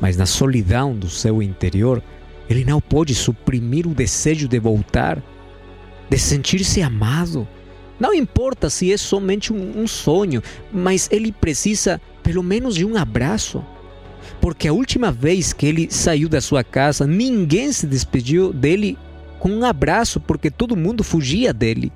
Mas 0.00 0.16
na 0.16 0.26
solidão 0.26 0.94
do 0.94 1.08
seu 1.08 1.42
interior, 1.42 2.02
ele 2.48 2.64
não 2.64 2.80
pode 2.80 3.14
suprimir 3.14 3.86
o 3.86 3.94
desejo 3.94 4.48
de 4.48 4.58
voltar, 4.58 5.22
de 6.08 6.18
sentir-se 6.18 6.80
amado, 6.82 7.46
não 8.00 8.14
importa 8.14 8.70
se 8.70 8.90
é 8.90 8.96
somente 8.96 9.52
um, 9.52 9.82
um 9.82 9.86
sonho, 9.86 10.42
mas 10.72 11.06
ele 11.12 11.30
precisa 11.30 12.00
pelo 12.22 12.42
menos 12.42 12.74
de 12.74 12.84
um 12.86 12.96
abraço. 12.96 13.62
Porque 14.40 14.66
a 14.66 14.72
última 14.72 15.12
vez 15.12 15.52
que 15.52 15.66
ele 15.66 15.88
saiu 15.90 16.26
da 16.26 16.40
sua 16.40 16.64
casa, 16.64 17.06
ninguém 17.06 17.70
se 17.72 17.86
despediu 17.86 18.54
dele 18.54 18.96
com 19.38 19.50
um 19.50 19.64
abraço, 19.66 20.18
porque 20.18 20.50
todo 20.50 20.76
mundo 20.76 21.04
fugia 21.04 21.52
dele. 21.52 21.92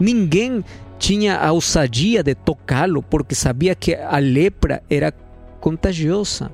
Ninguém 0.00 0.64
tinha 1.04 1.36
a 1.36 1.52
ousadia 1.52 2.22
de 2.22 2.34
tocá-lo, 2.34 3.02
porque 3.02 3.34
sabia 3.34 3.74
que 3.74 3.94
a 3.94 4.18
lepra 4.18 4.82
era 4.88 5.12
contagiosa. 5.60 6.50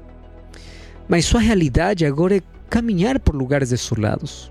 Mas 1.09 1.25
sua 1.25 1.39
realidade 1.39 2.05
agora 2.05 2.39
é 2.39 2.43
caminhar 2.69 3.21
por 3.21 3.37
lugares 3.37 3.71
desolados. 3.71 4.51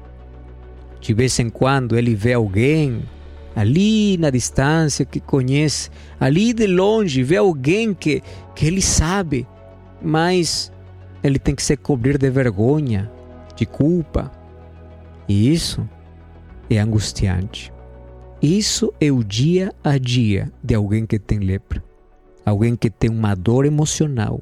De 1.01 1.13
vez 1.13 1.37
em 1.37 1.49
quando 1.49 1.97
ele 1.97 2.15
vê 2.15 2.31
alguém 2.31 3.03
ali 3.53 4.17
na 4.17 4.29
distância 4.29 5.03
que 5.03 5.19
conhece, 5.19 5.89
ali 6.17 6.53
de 6.53 6.65
longe, 6.65 7.21
vê 7.21 7.35
alguém 7.35 7.93
que, 7.93 8.23
que 8.55 8.67
ele 8.67 8.81
sabe, 8.81 9.45
mas 10.01 10.71
ele 11.21 11.37
tem 11.37 11.53
que 11.53 11.61
se 11.61 11.75
cobrir 11.75 12.17
de 12.17 12.29
vergonha, 12.29 13.11
de 13.53 13.65
culpa. 13.65 14.31
E 15.27 15.53
isso 15.53 15.85
é 16.69 16.79
angustiante. 16.79 17.69
Isso 18.41 18.93
é 19.01 19.11
o 19.11 19.21
dia 19.21 19.73
a 19.83 19.97
dia 19.97 20.49
de 20.63 20.73
alguém 20.73 21.05
que 21.05 21.19
tem 21.19 21.39
lepra. 21.39 21.83
Alguém 22.45 22.73
que 22.73 22.89
tem 22.89 23.09
uma 23.09 23.35
dor 23.35 23.65
emocional. 23.65 24.41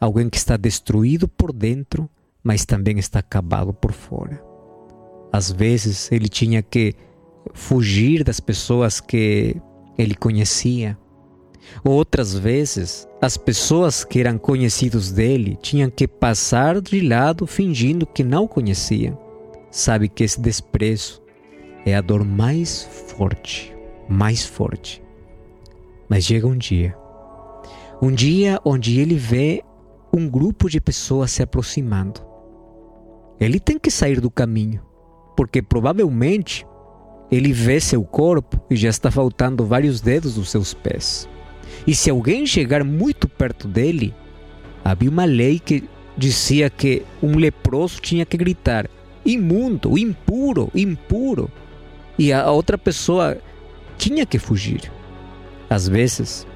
Alguém 0.00 0.30
que 0.30 0.38
está 0.38 0.56
destruído 0.56 1.28
por 1.28 1.52
dentro, 1.52 2.08
mas 2.42 2.64
também 2.64 2.98
está 2.98 3.18
acabado 3.18 3.74
por 3.74 3.92
fora. 3.92 4.42
Às 5.30 5.52
vezes 5.52 6.10
ele 6.10 6.28
tinha 6.28 6.62
que 6.62 6.94
fugir 7.52 8.24
das 8.24 8.40
pessoas 8.40 8.98
que 8.98 9.56
ele 9.98 10.14
conhecia. 10.14 10.96
Outras 11.84 12.34
vezes, 12.34 13.06
as 13.20 13.36
pessoas 13.36 14.04
que 14.04 14.20
eram 14.20 14.38
conhecidos 14.38 15.12
dele 15.12 15.58
tinham 15.60 15.90
que 15.90 16.08
passar 16.08 16.80
de 16.80 17.00
lado 17.00 17.46
fingindo 17.46 18.06
que 18.06 18.24
não 18.24 18.48
conheciam. 18.48 19.18
Sabe 19.70 20.08
que 20.08 20.24
esse 20.24 20.40
desprezo 20.40 21.23
é 21.84 21.94
a 21.94 22.00
dor 22.00 22.24
mais 22.24 22.82
forte, 22.82 23.74
mais 24.08 24.44
forte. 24.44 25.02
Mas 26.08 26.24
chega 26.24 26.46
um 26.46 26.56
dia, 26.56 26.96
um 28.00 28.12
dia 28.12 28.60
onde 28.64 29.00
ele 29.00 29.16
vê 29.16 29.62
um 30.12 30.28
grupo 30.28 30.70
de 30.70 30.80
pessoas 30.80 31.30
se 31.30 31.42
aproximando. 31.42 32.20
Ele 33.40 33.58
tem 33.58 33.78
que 33.78 33.90
sair 33.90 34.20
do 34.20 34.30
caminho, 34.30 34.80
porque 35.36 35.60
provavelmente 35.60 36.66
ele 37.30 37.52
vê 37.52 37.80
seu 37.80 38.04
corpo 38.04 38.60
e 38.70 38.76
já 38.76 38.88
está 38.88 39.10
faltando 39.10 39.66
vários 39.66 40.00
dedos 40.00 40.34
dos 40.34 40.50
seus 40.50 40.72
pés. 40.72 41.28
E 41.86 41.94
se 41.94 42.10
alguém 42.10 42.46
chegar 42.46 42.84
muito 42.84 43.28
perto 43.28 43.66
dele, 43.66 44.14
havia 44.84 45.10
uma 45.10 45.24
lei 45.24 45.58
que 45.58 45.84
dizia 46.16 46.70
que 46.70 47.02
um 47.22 47.36
leproso 47.36 48.00
tinha 48.00 48.24
que 48.24 48.36
gritar: 48.36 48.88
imundo, 49.24 49.98
impuro, 49.98 50.70
impuro. 50.74 51.50
E 52.18 52.32
a 52.32 52.50
outra 52.50 52.78
pessoa 52.78 53.38
tinha 53.98 54.24
que 54.24 54.38
fugir. 54.38 54.90
Às 55.68 55.88
vezes, 55.88 56.46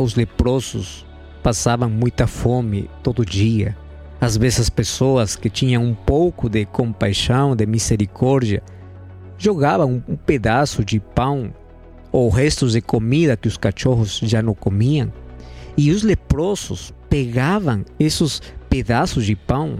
os 0.00 0.14
leprosos 0.14 1.06
passavam 1.42 1.90
muita 1.90 2.26
fome 2.26 2.88
todo 3.02 3.24
dia. 3.24 3.76
Às 4.20 4.36
vezes, 4.36 4.60
as 4.60 4.70
pessoas 4.70 5.36
que 5.36 5.50
tinham 5.50 5.84
um 5.84 5.94
pouco 5.94 6.48
de 6.48 6.64
compaixão, 6.64 7.54
de 7.54 7.66
misericórdia, 7.66 8.62
jogava 9.36 9.84
um, 9.84 10.02
um 10.08 10.16
pedaço 10.16 10.84
de 10.84 10.98
pão 10.98 11.52
ou 12.10 12.30
restos 12.30 12.72
de 12.72 12.80
comida 12.80 13.36
que 13.36 13.48
os 13.48 13.56
cachorros 13.56 14.20
já 14.22 14.40
não 14.40 14.54
comiam, 14.54 15.12
e 15.76 15.90
os 15.90 16.04
leprosos 16.04 16.94
pegavam 17.10 17.84
esses 17.98 18.40
pedaços 18.70 19.26
de 19.26 19.34
pão 19.34 19.78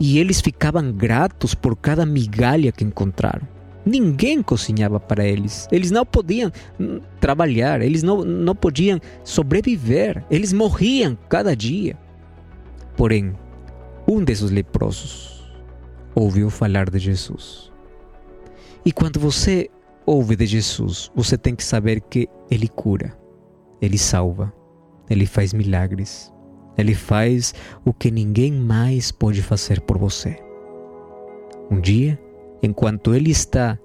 e 0.00 0.18
eles 0.18 0.40
ficavam 0.40 0.90
gratos 0.90 1.54
por 1.54 1.76
cada 1.76 2.06
migalha 2.06 2.72
que 2.72 2.84
encontraram. 2.84 3.46
Ninguém 3.86 4.42
cozinhava 4.42 4.98
para 4.98 5.24
eles. 5.24 5.68
Eles 5.70 5.92
não 5.92 6.04
podiam 6.04 6.50
trabalhar, 7.20 7.80
eles 7.80 8.02
não, 8.02 8.24
não 8.24 8.54
podiam 8.54 8.98
sobreviver. 9.22 10.24
Eles 10.28 10.52
morriam 10.52 11.16
cada 11.28 11.54
dia. 11.54 11.96
Porém, 12.96 13.32
um 14.08 14.24
desses 14.24 14.50
leprosos 14.50 15.48
ouviu 16.16 16.50
falar 16.50 16.90
de 16.90 16.98
Jesus. 16.98 17.70
E 18.84 18.90
quando 18.90 19.20
você 19.20 19.70
ouve 20.04 20.34
de 20.34 20.46
Jesus, 20.46 21.10
você 21.14 21.38
tem 21.38 21.54
que 21.54 21.62
saber 21.62 22.00
que 22.00 22.28
Ele 22.50 22.68
cura, 22.68 23.16
Ele 23.80 23.98
salva, 23.98 24.52
Ele 25.10 25.26
faz 25.26 25.52
milagres, 25.52 26.32
Ele 26.76 26.94
faz 26.94 27.54
o 27.84 27.92
que 27.92 28.10
ninguém 28.10 28.52
mais 28.52 29.12
pode 29.12 29.42
fazer 29.42 29.80
por 29.80 29.98
você. 29.98 30.38
Um 31.70 31.80
dia, 31.80 32.18
enquanto 32.62 33.14
ele 33.14 33.30
está 33.30 33.78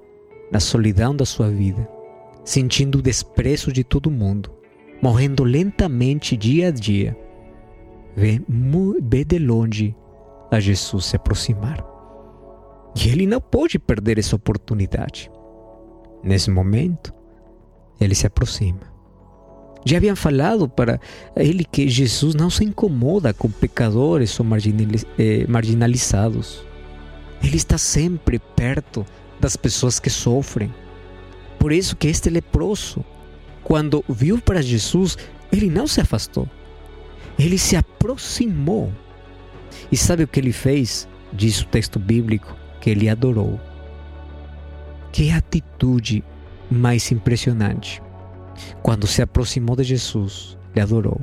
na 0.51 0.59
solidão 0.59 1.15
da 1.15 1.25
sua 1.25 1.49
vida, 1.49 1.87
sentindo 2.43 2.99
o 2.99 3.01
desprezo 3.01 3.71
de 3.71 3.83
todo 3.83 4.11
mundo, 4.11 4.51
morrendo 5.01 5.43
lentamente 5.43 6.35
dia 6.35 6.67
a 6.67 6.71
dia, 6.71 7.17
vê, 8.15 8.41
vê 9.01 9.23
de 9.23 9.39
longe 9.39 9.95
a 10.51 10.59
Jesus 10.59 11.05
se 11.05 11.15
aproximar. 11.15 11.85
E 12.95 13.09
ele 13.09 13.25
não 13.25 13.39
pode 13.39 13.79
perder 13.79 14.19
essa 14.19 14.35
oportunidade. 14.35 15.31
Nesse 16.23 16.51
momento, 16.51 17.13
ele 17.99 18.13
se 18.13 18.27
aproxima. 18.27 18.91
Já 19.83 19.97
haviam 19.97 20.15
falado 20.15 20.69
para 20.69 20.99
ele 21.35 21.63
que 21.63 21.87
Jesus 21.87 22.35
não 22.35 22.49
se 22.49 22.63
incomoda 22.63 23.33
com 23.33 23.49
pecadores 23.49 24.39
ou 24.39 24.45
eh, 25.17 25.45
marginalizados. 25.47 26.63
Ele 27.43 27.57
está 27.57 27.77
sempre 27.77 28.39
perto 28.61 29.03
das 29.39 29.55
pessoas 29.55 29.99
que 29.99 30.09
sofrem. 30.11 30.71
Por 31.57 31.71
isso 31.71 31.95
que 31.95 32.07
este 32.07 32.29
leproso, 32.29 33.03
quando 33.63 34.05
viu 34.07 34.39
para 34.39 34.61
Jesus, 34.61 35.17
ele 35.51 35.67
não 35.67 35.87
se 35.87 35.99
afastou. 35.99 36.47
Ele 37.39 37.57
se 37.57 37.75
aproximou. 37.75 38.93
E 39.91 39.97
sabe 39.97 40.21
o 40.23 40.27
que 40.27 40.39
ele 40.39 40.51
fez? 40.51 41.07
Diz 41.33 41.59
o 41.61 41.65
texto 41.65 41.97
bíblico 41.97 42.55
que 42.79 42.91
ele 42.91 43.09
adorou. 43.09 43.59
Que 45.11 45.31
atitude 45.31 46.23
mais 46.69 47.11
impressionante. 47.11 47.99
Quando 48.83 49.07
se 49.07 49.23
aproximou 49.23 49.75
de 49.75 49.85
Jesus, 49.85 50.55
ele 50.71 50.83
adorou. 50.83 51.19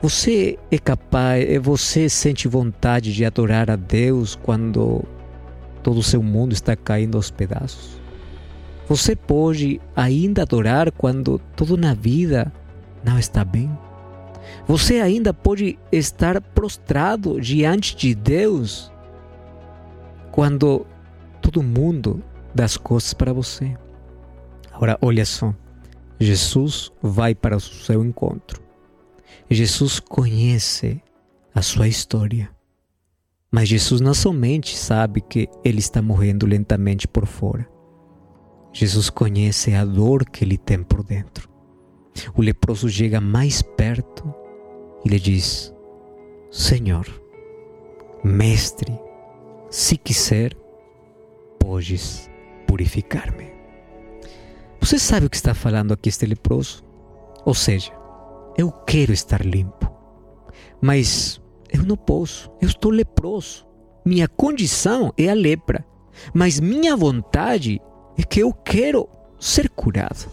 Você 0.00 0.56
é 0.70 0.78
capaz, 0.78 1.44
você 1.60 2.08
sente 2.08 2.46
vontade 2.46 3.12
de 3.12 3.24
adorar 3.24 3.68
a 3.68 3.74
Deus 3.74 4.36
quando 4.36 5.04
todo 5.88 6.00
o 6.00 6.02
seu 6.02 6.22
mundo 6.22 6.52
está 6.52 6.76
caindo 6.76 7.16
aos 7.16 7.30
pedaços? 7.30 7.98
Você 8.86 9.16
pode 9.16 9.80
ainda 9.96 10.42
adorar 10.42 10.92
quando 10.92 11.38
tudo 11.56 11.78
na 11.78 11.94
vida 11.94 12.52
não 13.02 13.18
está 13.18 13.42
bem? 13.42 13.70
Você 14.66 15.00
ainda 15.00 15.32
pode 15.32 15.78
estar 15.90 16.42
prostrado 16.42 17.40
diante 17.40 17.96
de 17.96 18.14
Deus 18.14 18.92
quando 20.30 20.86
todo 21.40 21.62
mundo 21.62 22.22
dá 22.54 22.66
as 22.66 22.76
costas 22.76 23.14
para 23.14 23.32
você. 23.32 23.74
Agora, 24.70 24.98
olha 25.00 25.24
só. 25.24 25.54
Jesus 26.20 26.92
vai 27.00 27.34
para 27.34 27.56
o 27.56 27.60
seu 27.60 28.04
encontro. 28.04 28.62
Jesus 29.50 30.00
conhece 30.00 31.02
a 31.54 31.62
sua 31.62 31.88
história. 31.88 32.57
Mas 33.50 33.68
Jesus 33.68 34.00
não 34.00 34.12
somente 34.12 34.76
sabe 34.76 35.20
que 35.22 35.48
ele 35.64 35.78
está 35.78 36.02
morrendo 36.02 36.46
lentamente 36.46 37.08
por 37.08 37.26
fora. 37.26 37.68
Jesus 38.72 39.08
conhece 39.08 39.74
a 39.74 39.84
dor 39.84 40.28
que 40.28 40.44
ele 40.44 40.58
tem 40.58 40.82
por 40.82 41.02
dentro. 41.02 41.48
O 42.34 42.42
leproso 42.42 42.88
chega 42.88 43.20
mais 43.20 43.62
perto 43.62 44.34
e 45.04 45.08
lhe 45.08 45.18
diz: 45.18 45.72
Senhor, 46.50 47.06
Mestre, 48.22 48.98
se 49.70 49.96
quiser, 49.96 50.54
podes 51.58 52.28
purificar-me. 52.66 53.50
Você 54.80 54.98
sabe 54.98 55.26
o 55.26 55.30
que 55.30 55.36
está 55.36 55.54
falando 55.54 55.92
aqui 55.92 56.08
este 56.08 56.26
leproso? 56.26 56.84
Ou 57.44 57.54
seja, 57.54 57.92
eu 58.56 58.70
quero 58.70 59.12
estar 59.12 59.44
limpo, 59.44 59.90
mas 60.80 61.40
eu 61.72 61.82
não 61.82 61.96
posso, 61.96 62.50
eu 62.60 62.68
estou 62.68 62.90
leproso. 62.90 63.66
Minha 64.04 64.28
condição 64.28 65.12
é 65.18 65.28
a 65.28 65.34
lepra, 65.34 65.84
mas 66.32 66.60
minha 66.60 66.96
vontade 66.96 67.80
é 68.16 68.22
que 68.22 68.40
eu 68.40 68.52
quero 68.52 69.08
ser 69.38 69.68
curado. 69.68 70.30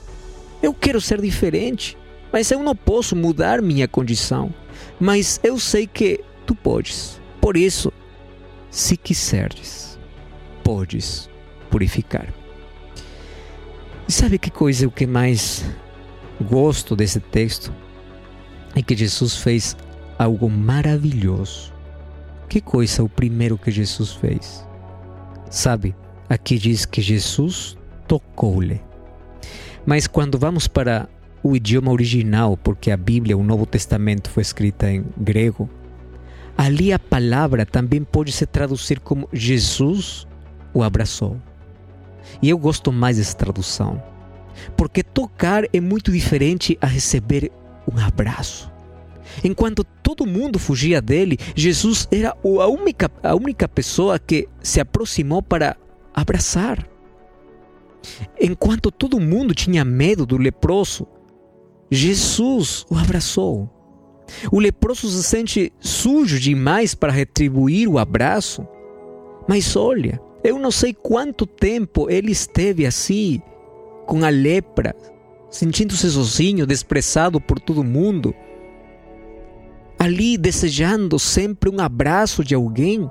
Eu 0.62 0.74
quero 0.74 1.00
ser 1.00 1.22
diferente, 1.22 1.98
mas 2.32 2.50
eu 2.52 2.64
não 2.64 2.76
posso 2.76 3.16
mudar 3.16 3.62
minha 3.62 3.88
condição. 3.88 4.54
Mas 5.00 5.40
eu 5.44 5.60
sei 5.60 5.86
que 5.86 6.24
tu 6.46 6.56
podes. 6.56 7.22
Por 7.40 7.58
isso, 7.58 7.92
se 8.70 8.98
quiseres, 8.98 10.00
podes 10.64 11.30
purificar. 11.70 12.34
E 14.08 14.12
sabe 14.12 14.38
que 14.38 14.50
coisa 14.50 14.88
o 14.88 14.92
que 14.92 15.06
mais 15.06 15.66
gosto 16.42 16.96
desse 16.96 17.20
texto? 17.20 17.74
É 18.76 18.82
que 18.82 18.96
Jesus 18.96 19.38
fez 19.38 19.76
algo 20.18 20.50
maravilhoso. 20.50 21.74
Que 22.48 22.62
coisa 22.62 23.04
o 23.04 23.10
primeiro 23.10 23.58
que 23.58 23.72
Jesus 23.72 24.14
fez? 24.14 24.66
Sabe, 25.50 25.96
aqui 26.30 26.58
diz 26.58 26.86
que 26.86 27.02
Jesus 27.02 27.78
tocou-lhe. 28.08 28.82
Mas 29.86 30.08
quando 30.08 30.38
vamos 30.38 30.68
para 30.68 31.08
o 31.44 31.56
idioma 31.56 31.92
original, 31.92 32.58
porque 32.58 32.90
a 32.90 32.98
Bíblia, 32.98 33.38
o 33.38 33.44
Novo 33.44 33.66
Testamento, 33.66 34.30
foi 34.30 34.42
escrita 34.42 34.90
em 34.90 35.06
grego, 35.18 35.70
ali 36.58 36.92
a 36.92 37.00
palavra 37.00 37.66
também 37.66 38.04
pode 38.04 38.32
se 38.32 38.46
traduzir 38.46 39.00
como 39.00 39.30
Jesus 39.32 40.28
o 40.74 40.82
abraçou. 40.82 41.40
E 42.42 42.50
eu 42.50 42.58
gosto 42.58 42.92
mais 42.92 43.18
dessa 43.18 43.38
tradução, 43.38 44.02
porque 44.76 45.04
tocar 45.04 45.64
é 45.72 45.80
muito 45.80 46.12
diferente 46.12 46.78
a 46.82 46.88
receber 46.88 47.52
um 47.92 48.00
abraço. 48.00 48.75
Enquanto 49.44 49.84
todo 49.84 50.26
mundo 50.26 50.60
fugia 50.60 51.02
dele, 51.02 51.38
Jesus 51.56 52.08
era 52.12 52.36
a 52.44 52.68
única, 52.68 53.10
a 53.24 53.36
única 53.36 53.68
pessoa 53.68 54.20
que 54.20 54.48
se 54.62 54.80
aproximou 54.80 55.42
para 55.42 55.78
abraçar. 56.14 56.88
Enquanto 58.40 58.92
todo 58.92 59.20
mundo 59.20 59.54
tinha 59.54 59.84
medo 59.84 60.26
do 60.26 60.38
leproso, 60.38 61.08
Jesus 61.90 62.86
o 62.90 62.96
abraçou. 62.96 63.70
O 64.52 64.60
leproso 64.60 65.10
se 65.10 65.24
sente 65.24 65.74
sujo 65.80 66.40
demais 66.40 66.96
para 66.96 67.12
retribuir 67.12 67.88
o 67.88 68.00
abraço. 68.00 68.66
Mas 69.48 69.76
olha, 69.76 70.20
eu 70.44 70.58
não 70.58 70.72
sei 70.72 70.94
quanto 70.94 71.46
tempo 71.46 72.10
ele 72.10 72.32
esteve 72.32 72.86
assim, 72.86 73.42
com 74.06 74.24
a 74.24 74.30
lepra, 74.30 74.96
sentindo-se 75.50 76.10
sozinho, 76.10 76.66
desprezado 76.66 77.40
por 77.40 77.60
todo 77.60 77.84
mundo 77.84 78.34
ali 79.98 80.38
desejando 80.38 81.18
sempre 81.18 81.70
um 81.70 81.80
abraço 81.80 82.44
de 82.44 82.54
alguém, 82.56 83.10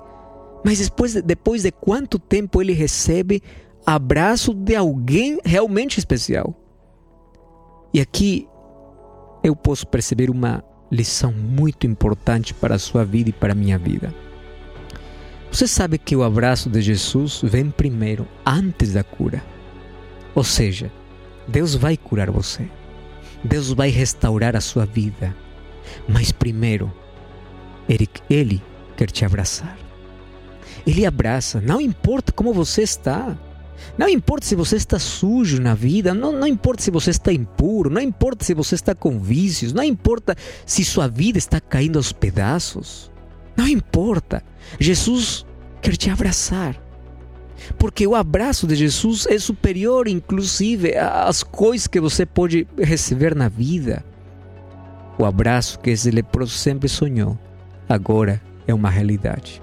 mas 0.65 0.79
depois, 0.81 1.15
depois 1.23 1.63
de 1.63 1.73
quanto 1.73 2.19
tempo 2.19 2.61
ele 2.61 2.73
recebe 2.73 3.43
abraço 3.87 4.55
de 4.55 4.75
alguém 4.75 5.39
realmente 5.45 5.99
especial? 5.99 6.55
E 7.93 8.01
aqui 8.01 8.49
eu 9.43 9.55
posso 9.55 9.87
perceber 9.87 10.31
uma 10.31 10.65
lição 10.91 11.33
muito 11.33 11.87
importante 11.87 12.55
para 12.55 12.77
a 12.77 12.79
sua 12.79 13.05
vida 13.05 13.31
e 13.31 13.33
para 13.33 13.53
a 13.53 13.57
minha 13.57 13.79
vida. 13.79 14.15
Você 15.51 15.69
sabe 15.69 15.99
que 15.99 16.17
o 16.17 16.25
abraço 16.25 16.69
de 16.69 16.81
Jesus 16.81 17.41
vem 17.45 17.71
primeiro, 17.71 18.27
antes 18.45 18.93
da 18.93 19.05
cura. 19.05 19.43
Ou 20.35 20.43
seja, 20.43 20.91
Deus 21.47 21.75
vai 21.75 21.97
curar 21.97 22.31
você. 22.31 22.69
Deus 23.45 23.71
vai 23.71 23.91
restaurar 23.91 24.57
a 24.57 24.61
sua 24.61 24.85
vida. 24.85 25.37
Mas 26.09 26.33
primeiro, 26.33 26.93
ele, 27.89 28.09
ele 28.29 28.63
quer 28.97 29.11
te 29.11 29.25
abraçar. 29.25 29.77
Ele 30.87 31.07
abraça, 31.07 31.61
não 31.61 31.81
importa 31.81 32.33
como 32.33 32.53
você 32.53 32.83
está. 32.83 33.37
Não 33.99 34.09
importa 34.09 34.47
se 34.47 34.55
você 34.55 34.77
está 34.77 34.99
sujo 34.99 35.61
na 35.61 35.75
vida, 35.75 36.15
não, 36.15 36.33
não 36.33 36.47
importa 36.47 36.83
se 36.83 36.91
você 36.91 37.11
está 37.11 37.33
impuro, 37.33 37.91
não 37.91 38.01
importa 38.01 38.45
se 38.45 38.55
você 38.55 38.75
está 38.75 38.95
com 38.95 39.21
vícios, 39.21 39.73
não 39.73 39.85
importa 39.85 40.35
se 40.65 40.85
sua 40.85 41.07
vida 41.07 41.39
está 41.39 41.61
caindo 41.61 41.97
aos 41.97 42.13
pedaços. 42.13 43.11
Não 43.57 43.69
importa. 43.69 44.43
Jesus 44.81 45.47
quer 45.81 45.97
te 45.97 46.11
abraçar. 46.11 46.81
Porque 47.79 48.07
o 48.07 48.15
abraço 48.15 48.67
de 48.67 48.75
Jesus 48.75 49.27
é 49.27 49.39
superior, 49.39 50.09
inclusive, 50.09 50.97
às 50.97 51.43
coisas 51.43 51.87
que 51.87 52.01
você 52.01 52.27
pode 52.27 52.67
receber 52.79 53.35
na 53.35 53.49
vida. 53.49 54.05
O 55.19 55.25
abraço 55.25 55.79
que 55.79 55.91
esse 55.91 56.11
leproso 56.11 56.53
sempre 56.53 56.89
sonhou, 56.89 57.39
agora 57.89 58.41
é 58.67 58.75
uma 58.75 58.91
realidade. 58.91 59.63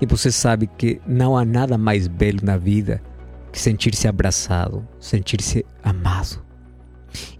E 0.00 0.06
você 0.06 0.30
sabe 0.30 0.66
que 0.66 1.00
não 1.06 1.36
há 1.36 1.44
nada 1.44 1.78
mais 1.78 2.06
belo 2.06 2.40
na 2.42 2.56
vida 2.56 3.02
que 3.50 3.58
sentir-se 3.58 4.06
abraçado, 4.06 4.86
sentir-se 5.00 5.64
amado. 5.82 6.44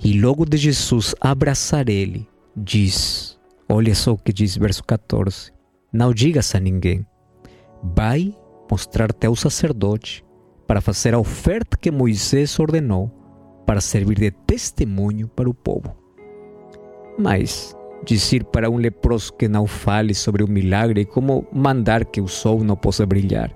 E 0.02 0.18
logo 0.18 0.44
de 0.44 0.56
Jesus 0.56 1.14
abraçar 1.20 1.88
ele, 1.88 2.26
diz: 2.56 3.38
Olha 3.68 3.94
só 3.94 4.12
o 4.12 4.18
que 4.18 4.32
diz 4.32 4.56
verso 4.56 4.82
14: 4.84 5.52
Não 5.92 6.14
digas 6.14 6.54
a 6.54 6.60
ninguém, 6.60 7.06
vai 7.82 8.34
mostrar-te 8.70 9.26
ao 9.26 9.36
sacerdote 9.36 10.24
para 10.66 10.80
fazer 10.80 11.14
a 11.14 11.18
oferta 11.18 11.76
que 11.76 11.90
Moisés 11.90 12.58
ordenou 12.58 13.10
para 13.66 13.80
servir 13.80 14.18
de 14.18 14.30
testemunho 14.30 15.28
para 15.28 15.48
o 15.48 15.54
povo. 15.54 15.97
Mas 17.18 17.76
dizer 18.04 18.44
para 18.44 18.70
um 18.70 18.76
leproso 18.76 19.32
que 19.32 19.48
não 19.48 19.66
fale 19.66 20.14
sobre 20.14 20.44
o 20.44 20.48
milagre 20.48 21.02
é 21.02 21.04
como 21.04 21.46
mandar 21.52 22.04
que 22.04 22.20
o 22.20 22.28
sol 22.28 22.62
não 22.62 22.76
possa 22.76 23.04
brilhar, 23.04 23.50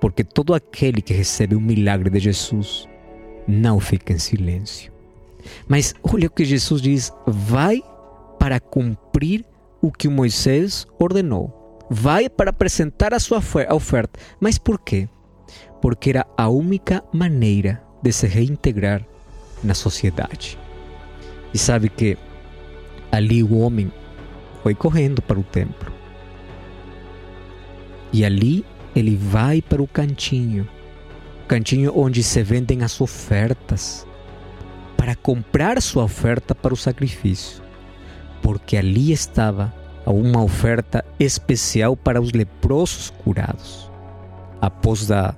porque 0.00 0.24
todo 0.24 0.54
aquele 0.54 1.02
que 1.02 1.12
recebe 1.12 1.54
o 1.54 1.60
milagre 1.60 2.08
de 2.08 2.18
Jesus 2.18 2.88
não 3.46 3.78
fica 3.78 4.12
em 4.12 4.18
silêncio. 4.18 4.90
Mas 5.66 5.94
olha 6.02 6.26
o 6.26 6.30
que 6.30 6.44
Jesus 6.44 6.80
diz: 6.80 7.12
vai 7.26 7.82
para 8.38 8.58
cumprir 8.58 9.44
o 9.80 9.92
que 9.92 10.08
Moisés 10.08 10.86
ordenou. 10.98 11.54
Vai 11.90 12.28
para 12.28 12.50
apresentar 12.50 13.14
a 13.14 13.18
sua 13.18 13.42
oferta. 13.70 14.18
Mas 14.40 14.58
por 14.58 14.78
quê? 14.78 15.08
Porque 15.80 16.10
era 16.10 16.26
a 16.36 16.48
única 16.48 17.02
maneira 17.12 17.82
de 18.02 18.12
se 18.12 18.26
reintegrar 18.26 19.06
na 19.62 19.74
sociedade. 19.74 20.58
E 21.54 21.58
sabe 21.58 21.88
que 21.88 22.18
ali 23.10 23.42
o 23.42 23.58
homem 23.58 23.90
foi 24.62 24.74
correndo 24.74 25.22
para 25.22 25.38
o 25.38 25.42
templo. 25.42 25.92
E 28.12 28.24
ali 28.24 28.64
ele 28.94 29.16
vai 29.16 29.62
para 29.62 29.82
o 29.82 29.86
cantinho, 29.86 30.68
cantinho 31.46 31.92
onde 31.94 32.22
se 32.22 32.42
vendem 32.42 32.82
as 32.82 33.00
ofertas, 33.00 34.06
para 34.96 35.14
comprar 35.14 35.80
sua 35.80 36.04
oferta 36.04 36.54
para 36.54 36.74
o 36.74 36.76
sacrifício, 36.76 37.62
porque 38.42 38.76
ali 38.76 39.12
estava 39.12 39.72
uma 40.06 40.42
oferta 40.42 41.04
especial 41.18 41.96
para 41.96 42.20
os 42.20 42.32
leprosos 42.32 43.10
curados. 43.10 43.90
Após 44.60 45.10
a 45.10 45.34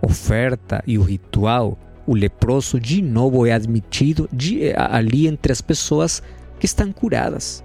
oferta 0.00 0.82
e 0.86 0.96
o 0.96 1.02
ritual, 1.02 1.76
o 2.06 2.14
leproso 2.14 2.78
de 2.78 3.02
novo 3.02 3.46
é 3.46 3.52
admitido 3.52 4.28
de, 4.32 4.72
ali 4.76 5.26
entre 5.26 5.52
as 5.52 5.60
pessoas 5.60 6.22
estão 6.70 6.92
curadas. 6.92 7.64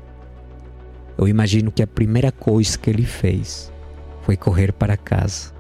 Eu 1.18 1.28
imagino 1.28 1.72
que 1.72 1.84
a 1.84 1.88
primeira 1.88 2.32
coisa 2.32 2.78
que 2.78 2.90
ele 2.90 3.06
fez 3.06 3.72
foi 4.22 4.38
correr 4.38 4.72
para 4.72 4.98
casa 4.98 5.54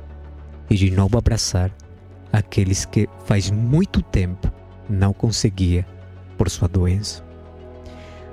e 0.69 0.75
de 0.75 0.89
novo 0.91 1.17
abraçar 1.17 1.71
aqueles 2.31 2.85
que 2.85 3.09
faz 3.25 3.51
muito 3.51 4.01
tempo 4.01 4.51
não 4.89 5.13
conseguia 5.13 5.85
por 6.37 6.49
sua 6.49 6.67
doença. 6.67 7.23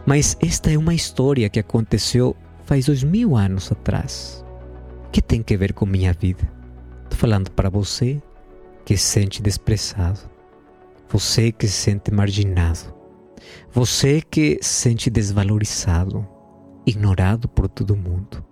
Mas 0.07 0.37
esta 0.41 0.73
é 0.73 0.79
uma 0.79 0.95
história 0.95 1.49
que 1.49 1.61
aconteceu 1.61 2.35
faz 2.65 2.87
dois 2.87 3.03
mil 3.03 3.37
anos 3.37 3.71
atrás. 3.71 4.45
Que 5.11 5.21
tem 5.21 5.43
que 5.43 5.57
ver 5.57 5.73
com 5.73 5.87
minha 5.87 6.13
vida? 6.13 6.49
Estou 7.05 7.19
falando 7.19 7.51
para 7.51 7.69
você 7.69 8.23
que 8.85 8.97
se 8.97 9.05
sente 9.05 9.43
desprezado, 9.43 10.21
você 11.09 11.51
que 11.51 11.67
se 11.67 11.75
sente 11.75 12.11
marginado, 12.11 12.95
você 13.79 14.21
que 14.21 14.59
se 14.61 14.71
sente 14.71 15.09
desvalorizado, 15.09 16.27
ignorado 16.85 17.49
por 17.49 17.69
todo 17.69 17.95
mundo, 17.95 18.45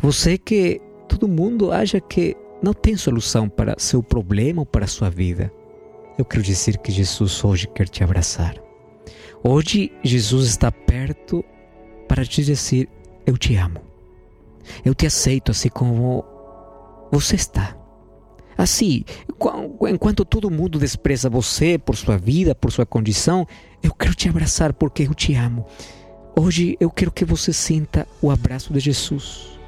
você 0.00 0.36
que 0.36 0.80
todo 1.08 1.28
mundo 1.28 1.70
acha 1.70 2.00
que 2.00 2.36
não 2.60 2.72
tem 2.72 2.96
solução 2.96 3.48
para 3.48 3.76
seu 3.78 4.02
problema 4.02 4.62
ou 4.62 4.66
para 4.66 4.88
sua 4.88 5.08
vida. 5.08 5.52
Eu 6.18 6.24
quero 6.24 6.42
dizer 6.42 6.76
que 6.78 6.90
Jesus 6.90 7.44
hoje 7.44 7.68
quer 7.68 7.88
te 7.88 8.02
abraçar. 8.02 8.56
Hoje 9.44 9.92
Jesus 10.02 10.48
está 10.48 10.72
perto 10.72 11.44
para 12.08 12.24
te 12.24 12.42
dizer: 12.42 12.88
Eu 13.24 13.38
te 13.38 13.54
amo. 13.54 13.80
Eu 14.84 14.92
te 14.92 15.06
aceito 15.06 15.52
assim 15.52 15.68
como 15.68 16.24
você 17.12 17.36
está. 17.36 17.76
Assim, 18.58 19.04
enquanto 19.88 20.24
todo 20.24 20.50
mundo 20.50 20.80
despreza 20.80 21.30
você 21.30 21.78
por 21.78 21.96
sua 21.96 22.18
vida, 22.18 22.56
por 22.56 22.72
sua 22.72 22.84
condição, 22.84 23.46
eu 23.82 23.92
quero 23.92 24.14
te 24.14 24.28
abraçar 24.28 24.72
porque 24.72 25.04
eu 25.04 25.14
te 25.14 25.34
amo. 25.34 25.66
Hoje 26.36 26.76
eu 26.80 26.90
quero 26.90 27.10
que 27.10 27.24
você 27.24 27.52
sinta 27.52 28.06
o 28.20 28.30
abraço 28.30 28.72
de 28.72 28.80
Jesus. 28.80 29.58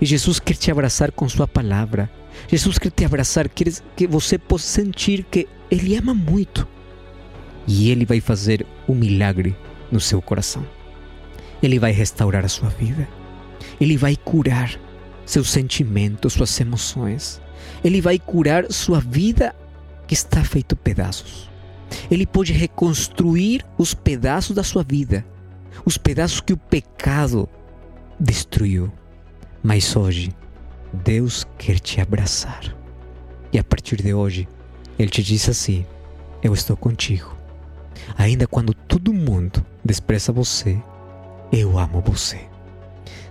E 0.00 0.06
Jesus 0.06 0.38
quer 0.38 0.56
te 0.56 0.70
abraçar 0.70 1.12
com 1.12 1.28
sua 1.28 1.46
palavra. 1.46 2.10
Jesus 2.48 2.78
quer 2.78 2.90
te 2.90 3.04
abraçar, 3.04 3.48
quer 3.48 3.72
que 3.96 4.06
você 4.06 4.38
possa 4.38 4.66
sentir 4.66 5.24
que 5.24 5.48
Ele 5.70 5.96
ama 5.96 6.14
muito. 6.14 6.66
E 7.66 7.90
Ele 7.90 8.04
vai 8.04 8.20
fazer 8.20 8.66
um 8.88 8.94
milagre 8.94 9.56
no 9.90 10.00
seu 10.00 10.20
coração. 10.20 10.66
Ele 11.62 11.78
vai 11.78 11.92
restaurar 11.92 12.44
a 12.44 12.48
sua 12.48 12.68
vida. 12.68 13.08
Ele 13.80 13.96
vai 13.96 14.16
curar 14.16 14.78
seus 15.24 15.50
sentimentos, 15.50 16.34
suas 16.34 16.60
emoções. 16.60 17.40
Ele 17.82 18.00
vai 18.00 18.18
curar 18.18 18.70
sua 18.70 19.00
vida 19.00 19.54
que 20.06 20.14
está 20.14 20.44
feito 20.44 20.76
pedaços. 20.76 21.53
Ele 22.10 22.26
pode 22.26 22.52
reconstruir 22.52 23.64
os 23.78 23.94
pedaços 23.94 24.54
da 24.54 24.62
sua 24.62 24.82
vida, 24.82 25.24
os 25.84 25.96
pedaços 25.96 26.40
que 26.40 26.52
o 26.52 26.56
pecado 26.56 27.48
destruiu. 28.18 28.92
Mas 29.62 29.94
hoje, 29.96 30.32
Deus 30.92 31.46
quer 31.58 31.78
te 31.78 32.00
abraçar. 32.00 32.74
E 33.52 33.58
a 33.58 33.64
partir 33.64 34.02
de 34.02 34.12
hoje, 34.12 34.48
Ele 34.98 35.08
te 35.08 35.22
diz 35.22 35.48
assim: 35.48 35.86
Eu 36.42 36.52
estou 36.54 36.76
contigo. 36.76 37.36
Ainda 38.16 38.46
quando 38.46 38.74
todo 38.74 39.12
mundo 39.12 39.64
despreza 39.84 40.32
você, 40.32 40.80
eu 41.52 41.78
amo 41.78 42.00
você. 42.00 42.40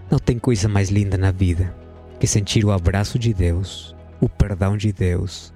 Não 0.10 0.20
tem 0.20 0.40
coisa 0.40 0.68
mais 0.68 0.90
linda 0.90 1.18
na 1.18 1.32
vida 1.32 1.76
que 2.20 2.28
sentir 2.28 2.64
o 2.64 2.72
abraço 2.72 3.20
de 3.20 3.34
Deus, 3.34 3.96
o 4.22 4.30
perdão 4.30 4.78
de 4.78 4.92
Deus 4.92 5.54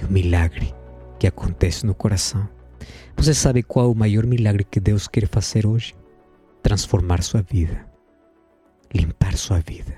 e 0.00 0.04
o 0.04 0.10
milagre 0.10 0.77
que 1.18 1.26
acontece 1.26 1.84
no 1.84 1.94
coração. 1.94 2.48
Você 3.16 3.34
sabe 3.34 3.62
qual 3.62 3.90
o 3.90 3.94
maior 3.94 4.24
milagre 4.24 4.64
que 4.64 4.78
Deus 4.78 5.08
quer 5.08 5.26
fazer 5.26 5.66
hoje? 5.66 5.96
Transformar 6.62 7.22
sua 7.22 7.42
vida, 7.42 7.84
limpar 8.94 9.36
sua 9.36 9.60
vida, 9.60 9.96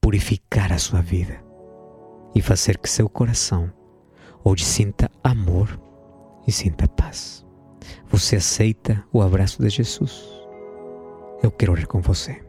purificar 0.00 0.72
a 0.72 0.78
sua 0.78 1.02
vida 1.02 1.42
e 2.34 2.40
fazer 2.40 2.78
que 2.78 2.88
seu 2.88 3.08
coração 3.08 3.72
hoje 4.42 4.64
sinta 4.64 5.10
amor 5.22 5.80
e 6.46 6.52
sinta 6.52 6.88
paz. 6.88 7.44
Você 8.08 8.36
aceita 8.36 9.04
o 9.12 9.20
abraço 9.20 9.62
de 9.62 9.68
Jesus? 9.68 10.24
Eu 11.42 11.50
quero 11.50 11.72
orar 11.72 11.86
com 11.86 12.00
você. 12.00 12.42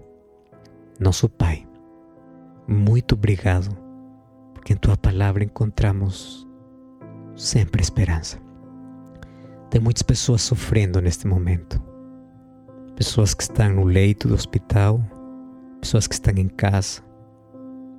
Nosso 1.00 1.28
Pai, 1.28 1.67
muito 2.67 3.13
obrigado, 3.13 3.70
porque 4.54 4.74
em 4.74 4.78
Tua 4.78 4.96
palavra 4.98 5.43
encontramos 5.43 6.46
sempre 7.38 7.82
esperança. 7.82 8.38
Tem 9.69 9.80
muitas 9.80 10.02
pessoas 10.02 10.41
sofrendo 10.41 11.00
neste 11.00 11.28
momento. 11.28 11.82
Pessoas 12.95 13.34
que 13.34 13.43
estão 13.43 13.69
no 13.69 13.84
leito 13.84 14.28
do 14.28 14.34
hospital, 14.34 15.02
pessoas 15.80 16.08
que 16.08 16.15
estão 16.15 16.34
em 16.36 16.47
casa, 16.47 17.02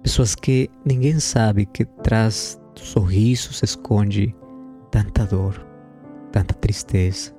pessoas 0.02 0.34
que 0.34 0.68
ninguém 0.84 1.20
sabe 1.20 1.66
que 1.66 1.84
traz 1.84 2.60
do 2.74 2.80
sorriso 2.80 3.52
se 3.52 3.64
esconde 3.64 4.34
tanta 4.90 5.24
dor, 5.24 5.64
tanta 6.32 6.54
tristeza. 6.54 7.32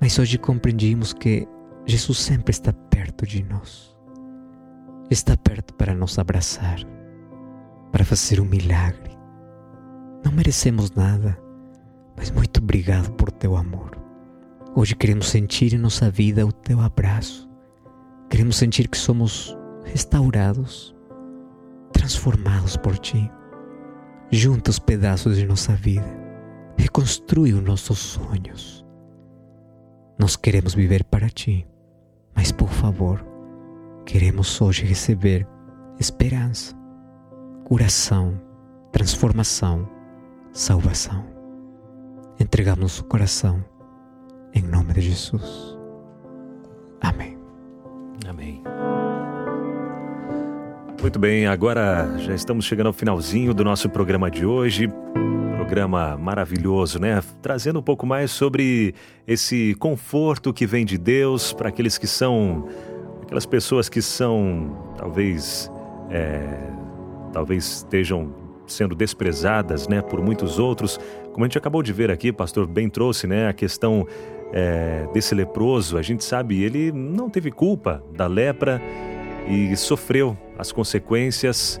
Mas 0.00 0.18
hoje 0.18 0.36
compreendimos 0.36 1.12
que 1.12 1.48
Jesus 1.86 2.18
sempre 2.18 2.50
está 2.50 2.72
perto 2.72 3.26
de 3.26 3.42
nós. 3.44 3.96
Está 5.10 5.36
perto 5.36 5.74
para 5.74 5.94
nos 5.94 6.18
abraçar, 6.18 6.80
para 7.90 8.04
fazer 8.04 8.40
um 8.40 8.44
milagre. 8.44 9.11
Não 10.24 10.32
merecemos 10.32 10.90
nada, 10.92 11.38
mas 12.16 12.30
muito 12.30 12.58
obrigado 12.60 13.12
por 13.12 13.30
teu 13.30 13.56
amor. 13.56 13.90
Hoje 14.74 14.94
queremos 14.94 15.28
sentir 15.28 15.74
em 15.74 15.78
nossa 15.78 16.10
vida 16.10 16.46
o 16.46 16.52
teu 16.52 16.80
abraço. 16.80 17.48
Queremos 18.30 18.56
sentir 18.56 18.88
que 18.88 18.96
somos 18.96 19.56
restaurados, 19.84 20.94
transformados 21.92 22.76
por 22.76 22.98
ti. 22.98 23.30
Junta 24.30 24.70
os 24.70 24.78
pedaços 24.78 25.36
de 25.36 25.46
nossa 25.46 25.74
vida. 25.74 26.06
Reconstrui 26.78 27.52
os 27.52 27.62
nossos 27.62 27.98
sonhos. 27.98 28.82
Nós 30.18 30.36
queremos 30.36 30.74
viver 30.74 31.04
para 31.04 31.28
ti, 31.28 31.66
mas 32.34 32.50
por 32.50 32.68
favor, 32.68 33.24
queremos 34.06 34.60
hoje 34.60 34.84
receber 34.84 35.46
esperança, 35.98 36.74
curação, 37.64 38.40
transformação, 38.90 39.88
salvação. 40.52 41.24
Entregamos 42.38 42.98
o 42.98 43.04
coração 43.04 43.64
em 44.54 44.62
nome 44.62 44.94
de 44.94 45.00
Jesus. 45.00 45.76
Amém. 47.00 47.38
Amém. 48.28 48.62
Muito 51.00 51.18
bem, 51.18 51.46
agora 51.46 52.16
já 52.18 52.34
estamos 52.34 52.64
chegando 52.64 52.86
ao 52.86 52.92
finalzinho 52.92 53.52
do 53.52 53.64
nosso 53.64 53.88
programa 53.88 54.30
de 54.30 54.46
hoje 54.46 54.88
programa 55.72 56.18
maravilhoso, 56.18 56.98
né? 56.98 57.22
Trazendo 57.40 57.78
um 57.78 57.82
pouco 57.82 58.04
mais 58.04 58.30
sobre 58.30 58.94
esse 59.26 59.74
conforto 59.76 60.52
que 60.52 60.66
vem 60.66 60.84
de 60.84 60.98
Deus 60.98 61.54
para 61.54 61.70
aqueles 61.70 61.96
que 61.96 62.06
são. 62.06 62.68
aquelas 63.22 63.46
pessoas 63.46 63.88
que 63.88 64.02
são 64.02 64.94
talvez. 64.98 65.70
É, 66.10 66.70
talvez 67.32 67.64
estejam 67.64 68.41
sendo 68.72 68.94
desprezadas 68.94 69.86
né, 69.88 70.00
por 70.02 70.20
muitos 70.20 70.58
outros. 70.58 70.98
Como 71.32 71.44
a 71.44 71.48
gente 71.48 71.58
acabou 71.58 71.82
de 71.82 71.92
ver 71.92 72.10
aqui, 72.10 72.32
pastor 72.32 72.66
bem 72.66 72.88
trouxe 72.88 73.26
né, 73.26 73.48
a 73.48 73.52
questão 73.52 74.06
é, 74.52 75.06
desse 75.12 75.34
leproso. 75.34 75.96
A 75.96 76.02
gente 76.02 76.24
sabe, 76.24 76.62
ele 76.62 76.92
não 76.92 77.30
teve 77.30 77.50
culpa 77.50 78.02
da 78.14 78.26
lepra 78.26 78.80
e 79.48 79.74
sofreu 79.76 80.36
as 80.58 80.70
consequências. 80.70 81.80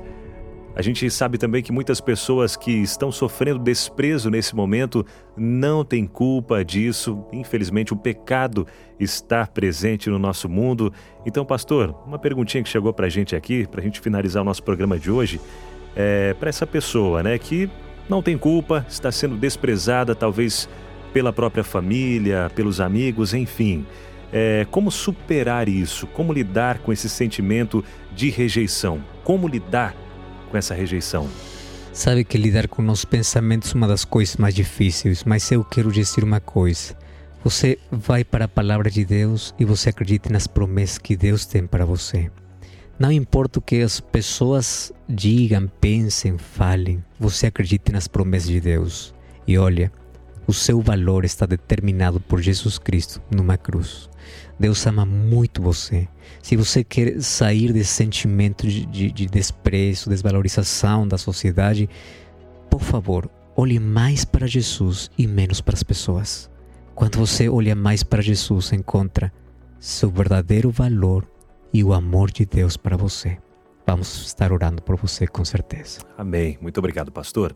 A 0.74 0.80
gente 0.80 1.08
sabe 1.10 1.36
também 1.36 1.62
que 1.62 1.70
muitas 1.70 2.00
pessoas 2.00 2.56
que 2.56 2.70
estão 2.70 3.12
sofrendo 3.12 3.58
desprezo 3.58 4.30
nesse 4.30 4.56
momento 4.56 5.04
não 5.36 5.84
têm 5.84 6.06
culpa 6.06 6.64
disso. 6.64 7.26
Infelizmente, 7.30 7.92
o 7.92 7.96
pecado 7.96 8.66
está 8.98 9.46
presente 9.46 10.08
no 10.08 10.18
nosso 10.18 10.48
mundo. 10.48 10.90
Então, 11.26 11.44
pastor, 11.44 11.94
uma 12.06 12.18
perguntinha 12.18 12.62
que 12.62 12.70
chegou 12.70 12.92
para 12.92 13.06
a 13.06 13.10
gente 13.10 13.36
aqui, 13.36 13.66
para 13.66 13.80
a 13.80 13.84
gente 13.84 14.00
finalizar 14.00 14.40
o 14.40 14.46
nosso 14.46 14.62
programa 14.62 14.98
de 14.98 15.10
hoje 15.10 15.38
é, 15.96 16.34
para 16.34 16.48
essa 16.48 16.66
pessoa, 16.66 17.22
né, 17.22 17.38
que 17.38 17.68
não 18.08 18.22
tem 18.22 18.36
culpa, 18.36 18.84
está 18.88 19.10
sendo 19.12 19.36
desprezada 19.36 20.14
talvez 20.14 20.68
pela 21.12 21.32
própria 21.32 21.62
família, 21.62 22.50
pelos 22.54 22.80
amigos, 22.80 23.34
enfim. 23.34 23.86
É, 24.32 24.66
como 24.70 24.90
superar 24.90 25.68
isso? 25.68 26.06
Como 26.06 26.32
lidar 26.32 26.78
com 26.78 26.92
esse 26.92 27.08
sentimento 27.08 27.84
de 28.14 28.30
rejeição? 28.30 29.02
Como 29.22 29.46
lidar 29.46 29.94
com 30.50 30.56
essa 30.56 30.74
rejeição? 30.74 31.28
Sabe 31.92 32.24
que 32.24 32.38
lidar 32.38 32.68
com 32.68 32.86
os 32.88 33.04
pensamentos 33.04 33.74
é 33.74 33.76
uma 33.76 33.86
das 33.86 34.04
coisas 34.04 34.38
mais 34.38 34.54
difíceis, 34.54 35.24
mas 35.24 35.50
eu 35.52 35.62
quero 35.62 35.92
dizer 35.92 36.24
uma 36.24 36.40
coisa. 36.40 36.96
Você 37.44 37.78
vai 37.90 38.24
para 38.24 38.46
a 38.46 38.48
palavra 38.48 38.90
de 38.90 39.04
Deus 39.04 39.54
e 39.58 39.64
você 39.64 39.90
acredita 39.90 40.30
nas 40.30 40.46
promessas 40.46 40.96
que 40.96 41.14
Deus 41.14 41.44
tem 41.44 41.66
para 41.66 41.84
você. 41.84 42.30
Não 42.98 43.10
importa 43.10 43.58
o 43.58 43.62
que 43.62 43.80
as 43.80 44.00
pessoas 44.00 44.92
digam, 45.08 45.66
pensem, 45.80 46.38
falem, 46.38 47.02
você 47.18 47.46
acredite 47.46 47.90
nas 47.90 48.06
promessas 48.06 48.48
de 48.48 48.60
Deus. 48.60 49.14
E 49.46 49.58
olha, 49.58 49.90
o 50.46 50.52
seu 50.52 50.80
valor 50.80 51.24
está 51.24 51.46
determinado 51.46 52.20
por 52.20 52.40
Jesus 52.40 52.78
Cristo 52.78 53.20
numa 53.30 53.56
cruz. 53.56 54.08
Deus 54.58 54.86
ama 54.86 55.04
muito 55.04 55.62
você. 55.62 56.06
Se 56.42 56.56
você 56.56 56.84
quer 56.84 57.20
sair 57.20 57.72
desse 57.72 57.90
sentimento 57.90 58.66
de, 58.66 58.86
de, 58.86 59.10
de 59.10 59.26
desprezo, 59.26 60.10
desvalorização 60.10 61.06
da 61.06 61.18
sociedade, 61.18 61.88
por 62.70 62.80
favor, 62.80 63.28
olhe 63.56 63.78
mais 63.78 64.24
para 64.24 64.46
Jesus 64.46 65.10
e 65.18 65.26
menos 65.26 65.60
para 65.60 65.74
as 65.74 65.82
pessoas. 65.82 66.50
Quando 66.94 67.18
você 67.18 67.48
olha 67.48 67.74
mais 67.74 68.02
para 68.02 68.22
Jesus, 68.22 68.72
encontra 68.72 69.32
seu 69.80 70.10
verdadeiro 70.10 70.70
valor 70.70 71.26
e 71.72 71.82
o 71.82 71.92
amor 71.92 72.30
de 72.30 72.44
Deus 72.44 72.76
para 72.76 72.96
você. 72.96 73.38
Vamos 73.86 74.26
estar 74.26 74.52
orando 74.52 74.80
por 74.80 74.96
você 74.96 75.26
com 75.26 75.44
certeza. 75.44 76.00
Amém. 76.16 76.56
Muito 76.60 76.78
obrigado, 76.78 77.10
pastor. 77.10 77.54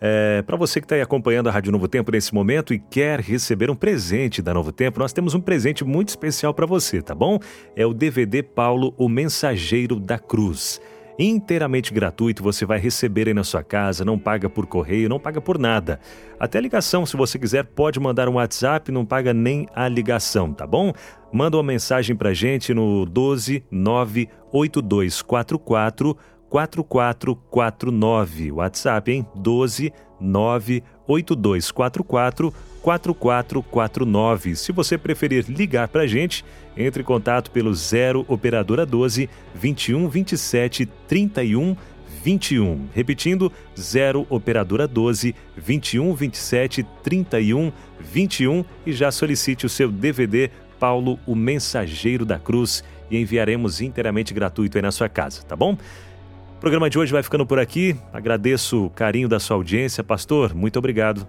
É, 0.00 0.42
para 0.42 0.56
você 0.56 0.80
que 0.80 0.84
está 0.84 0.94
aí 0.94 1.00
acompanhando 1.00 1.48
a 1.48 1.52
Rádio 1.52 1.72
Novo 1.72 1.88
Tempo 1.88 2.10
nesse 2.10 2.34
momento 2.34 2.74
e 2.74 2.78
quer 2.78 3.20
receber 3.20 3.70
um 3.70 3.76
presente 3.76 4.42
da 4.42 4.52
Novo 4.52 4.72
Tempo, 4.72 4.98
nós 4.98 5.12
temos 5.12 5.34
um 5.34 5.40
presente 5.40 5.84
muito 5.84 6.08
especial 6.08 6.52
para 6.52 6.66
você, 6.66 7.00
tá 7.00 7.14
bom? 7.14 7.38
É 7.76 7.86
o 7.86 7.94
DVD 7.94 8.42
Paulo, 8.42 8.94
o 8.96 9.08
Mensageiro 9.08 9.98
da 10.00 10.18
Cruz 10.18 10.80
inteiramente 11.18 11.92
gratuito, 11.92 12.42
você 12.42 12.64
vai 12.64 12.78
receber 12.78 13.26
aí 13.26 13.34
na 13.34 13.42
sua 13.42 13.62
casa, 13.62 14.04
não 14.04 14.18
paga 14.18 14.48
por 14.48 14.66
correio, 14.66 15.08
não 15.08 15.18
paga 15.18 15.40
por 15.40 15.58
nada. 15.58 15.98
Até 16.38 16.60
ligação, 16.60 17.04
se 17.04 17.16
você 17.16 17.38
quiser, 17.38 17.64
pode 17.64 17.98
mandar 17.98 18.28
um 18.28 18.34
WhatsApp, 18.34 18.92
não 18.92 19.04
paga 19.04 19.34
nem 19.34 19.66
a 19.74 19.88
ligação, 19.88 20.52
tá 20.52 20.66
bom? 20.66 20.92
Manda 21.32 21.56
uma 21.56 21.64
mensagem 21.64 22.14
pra 22.14 22.32
gente 22.32 22.72
no 22.72 23.04
12 23.04 23.64
98244 23.70 26.16
4449. 26.48 28.52
WhatsApp, 28.52 29.12
hein? 29.12 29.26
12 29.34 29.92
98244 30.20 32.54
4449. 32.88 34.56
Se 34.56 34.72
você 34.72 34.96
preferir 34.96 35.44
ligar 35.46 35.88
para 35.88 36.04
a 36.04 36.06
gente, 36.06 36.42
entre 36.74 37.02
em 37.02 37.04
contato 37.04 37.50
pelo 37.50 37.74
0 37.74 38.24
Operadora 38.26 38.86
12 38.86 39.28
21 39.54 40.08
27 40.08 40.86
31 41.06 41.76
21. 42.24 42.88
Repetindo, 42.94 43.52
0 43.78 44.26
Operadora 44.30 44.88
12 44.88 45.34
21 45.54 46.14
27 46.14 46.86
31 47.02 47.70
21 48.00 48.64
e 48.86 48.92
já 48.92 49.10
solicite 49.10 49.66
o 49.66 49.68
seu 49.68 49.92
DVD 49.92 50.50
Paulo, 50.80 51.18
o 51.26 51.34
Mensageiro 51.34 52.24
da 52.24 52.38
Cruz 52.38 52.82
e 53.10 53.20
enviaremos 53.20 53.82
inteiramente 53.82 54.32
gratuito 54.32 54.78
aí 54.78 54.82
na 54.82 54.92
sua 54.92 55.10
casa, 55.10 55.42
tá 55.42 55.54
bom? 55.54 55.74
O 55.74 56.60
programa 56.60 56.88
de 56.88 56.98
hoje 56.98 57.12
vai 57.12 57.22
ficando 57.22 57.44
por 57.44 57.58
aqui. 57.58 57.96
Agradeço 58.12 58.86
o 58.86 58.90
carinho 58.90 59.28
da 59.28 59.38
sua 59.38 59.56
audiência. 59.56 60.02
Pastor, 60.02 60.54
muito 60.54 60.78
obrigado. 60.78 61.28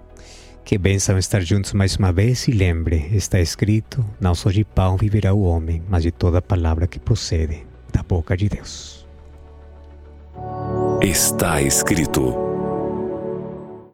Que 0.69 0.77
bênção 0.77 1.17
estar 1.17 1.41
juntos 1.41 1.73
mais 1.73 1.95
uma 1.95 2.12
vez 2.12 2.47
e 2.47 2.51
lembre, 2.51 3.10
está 3.12 3.39
escrito, 3.39 4.05
não 4.21 4.36
só 4.36 4.51
de 4.51 4.63
pão 4.63 4.97
viverá 4.97 5.34
o 5.34 5.41
homem, 5.41 5.82
mas 5.89 6.03
de 6.03 6.12
toda 6.12 6.43
palavra 6.43 6.86
que 6.86 6.99
procede 6.99 7.65
da 7.91 8.03
boca 8.03 8.38
de 8.38 8.47
Deus. 8.49 9.03
Está 11.01 11.60
escrito 11.60 12.49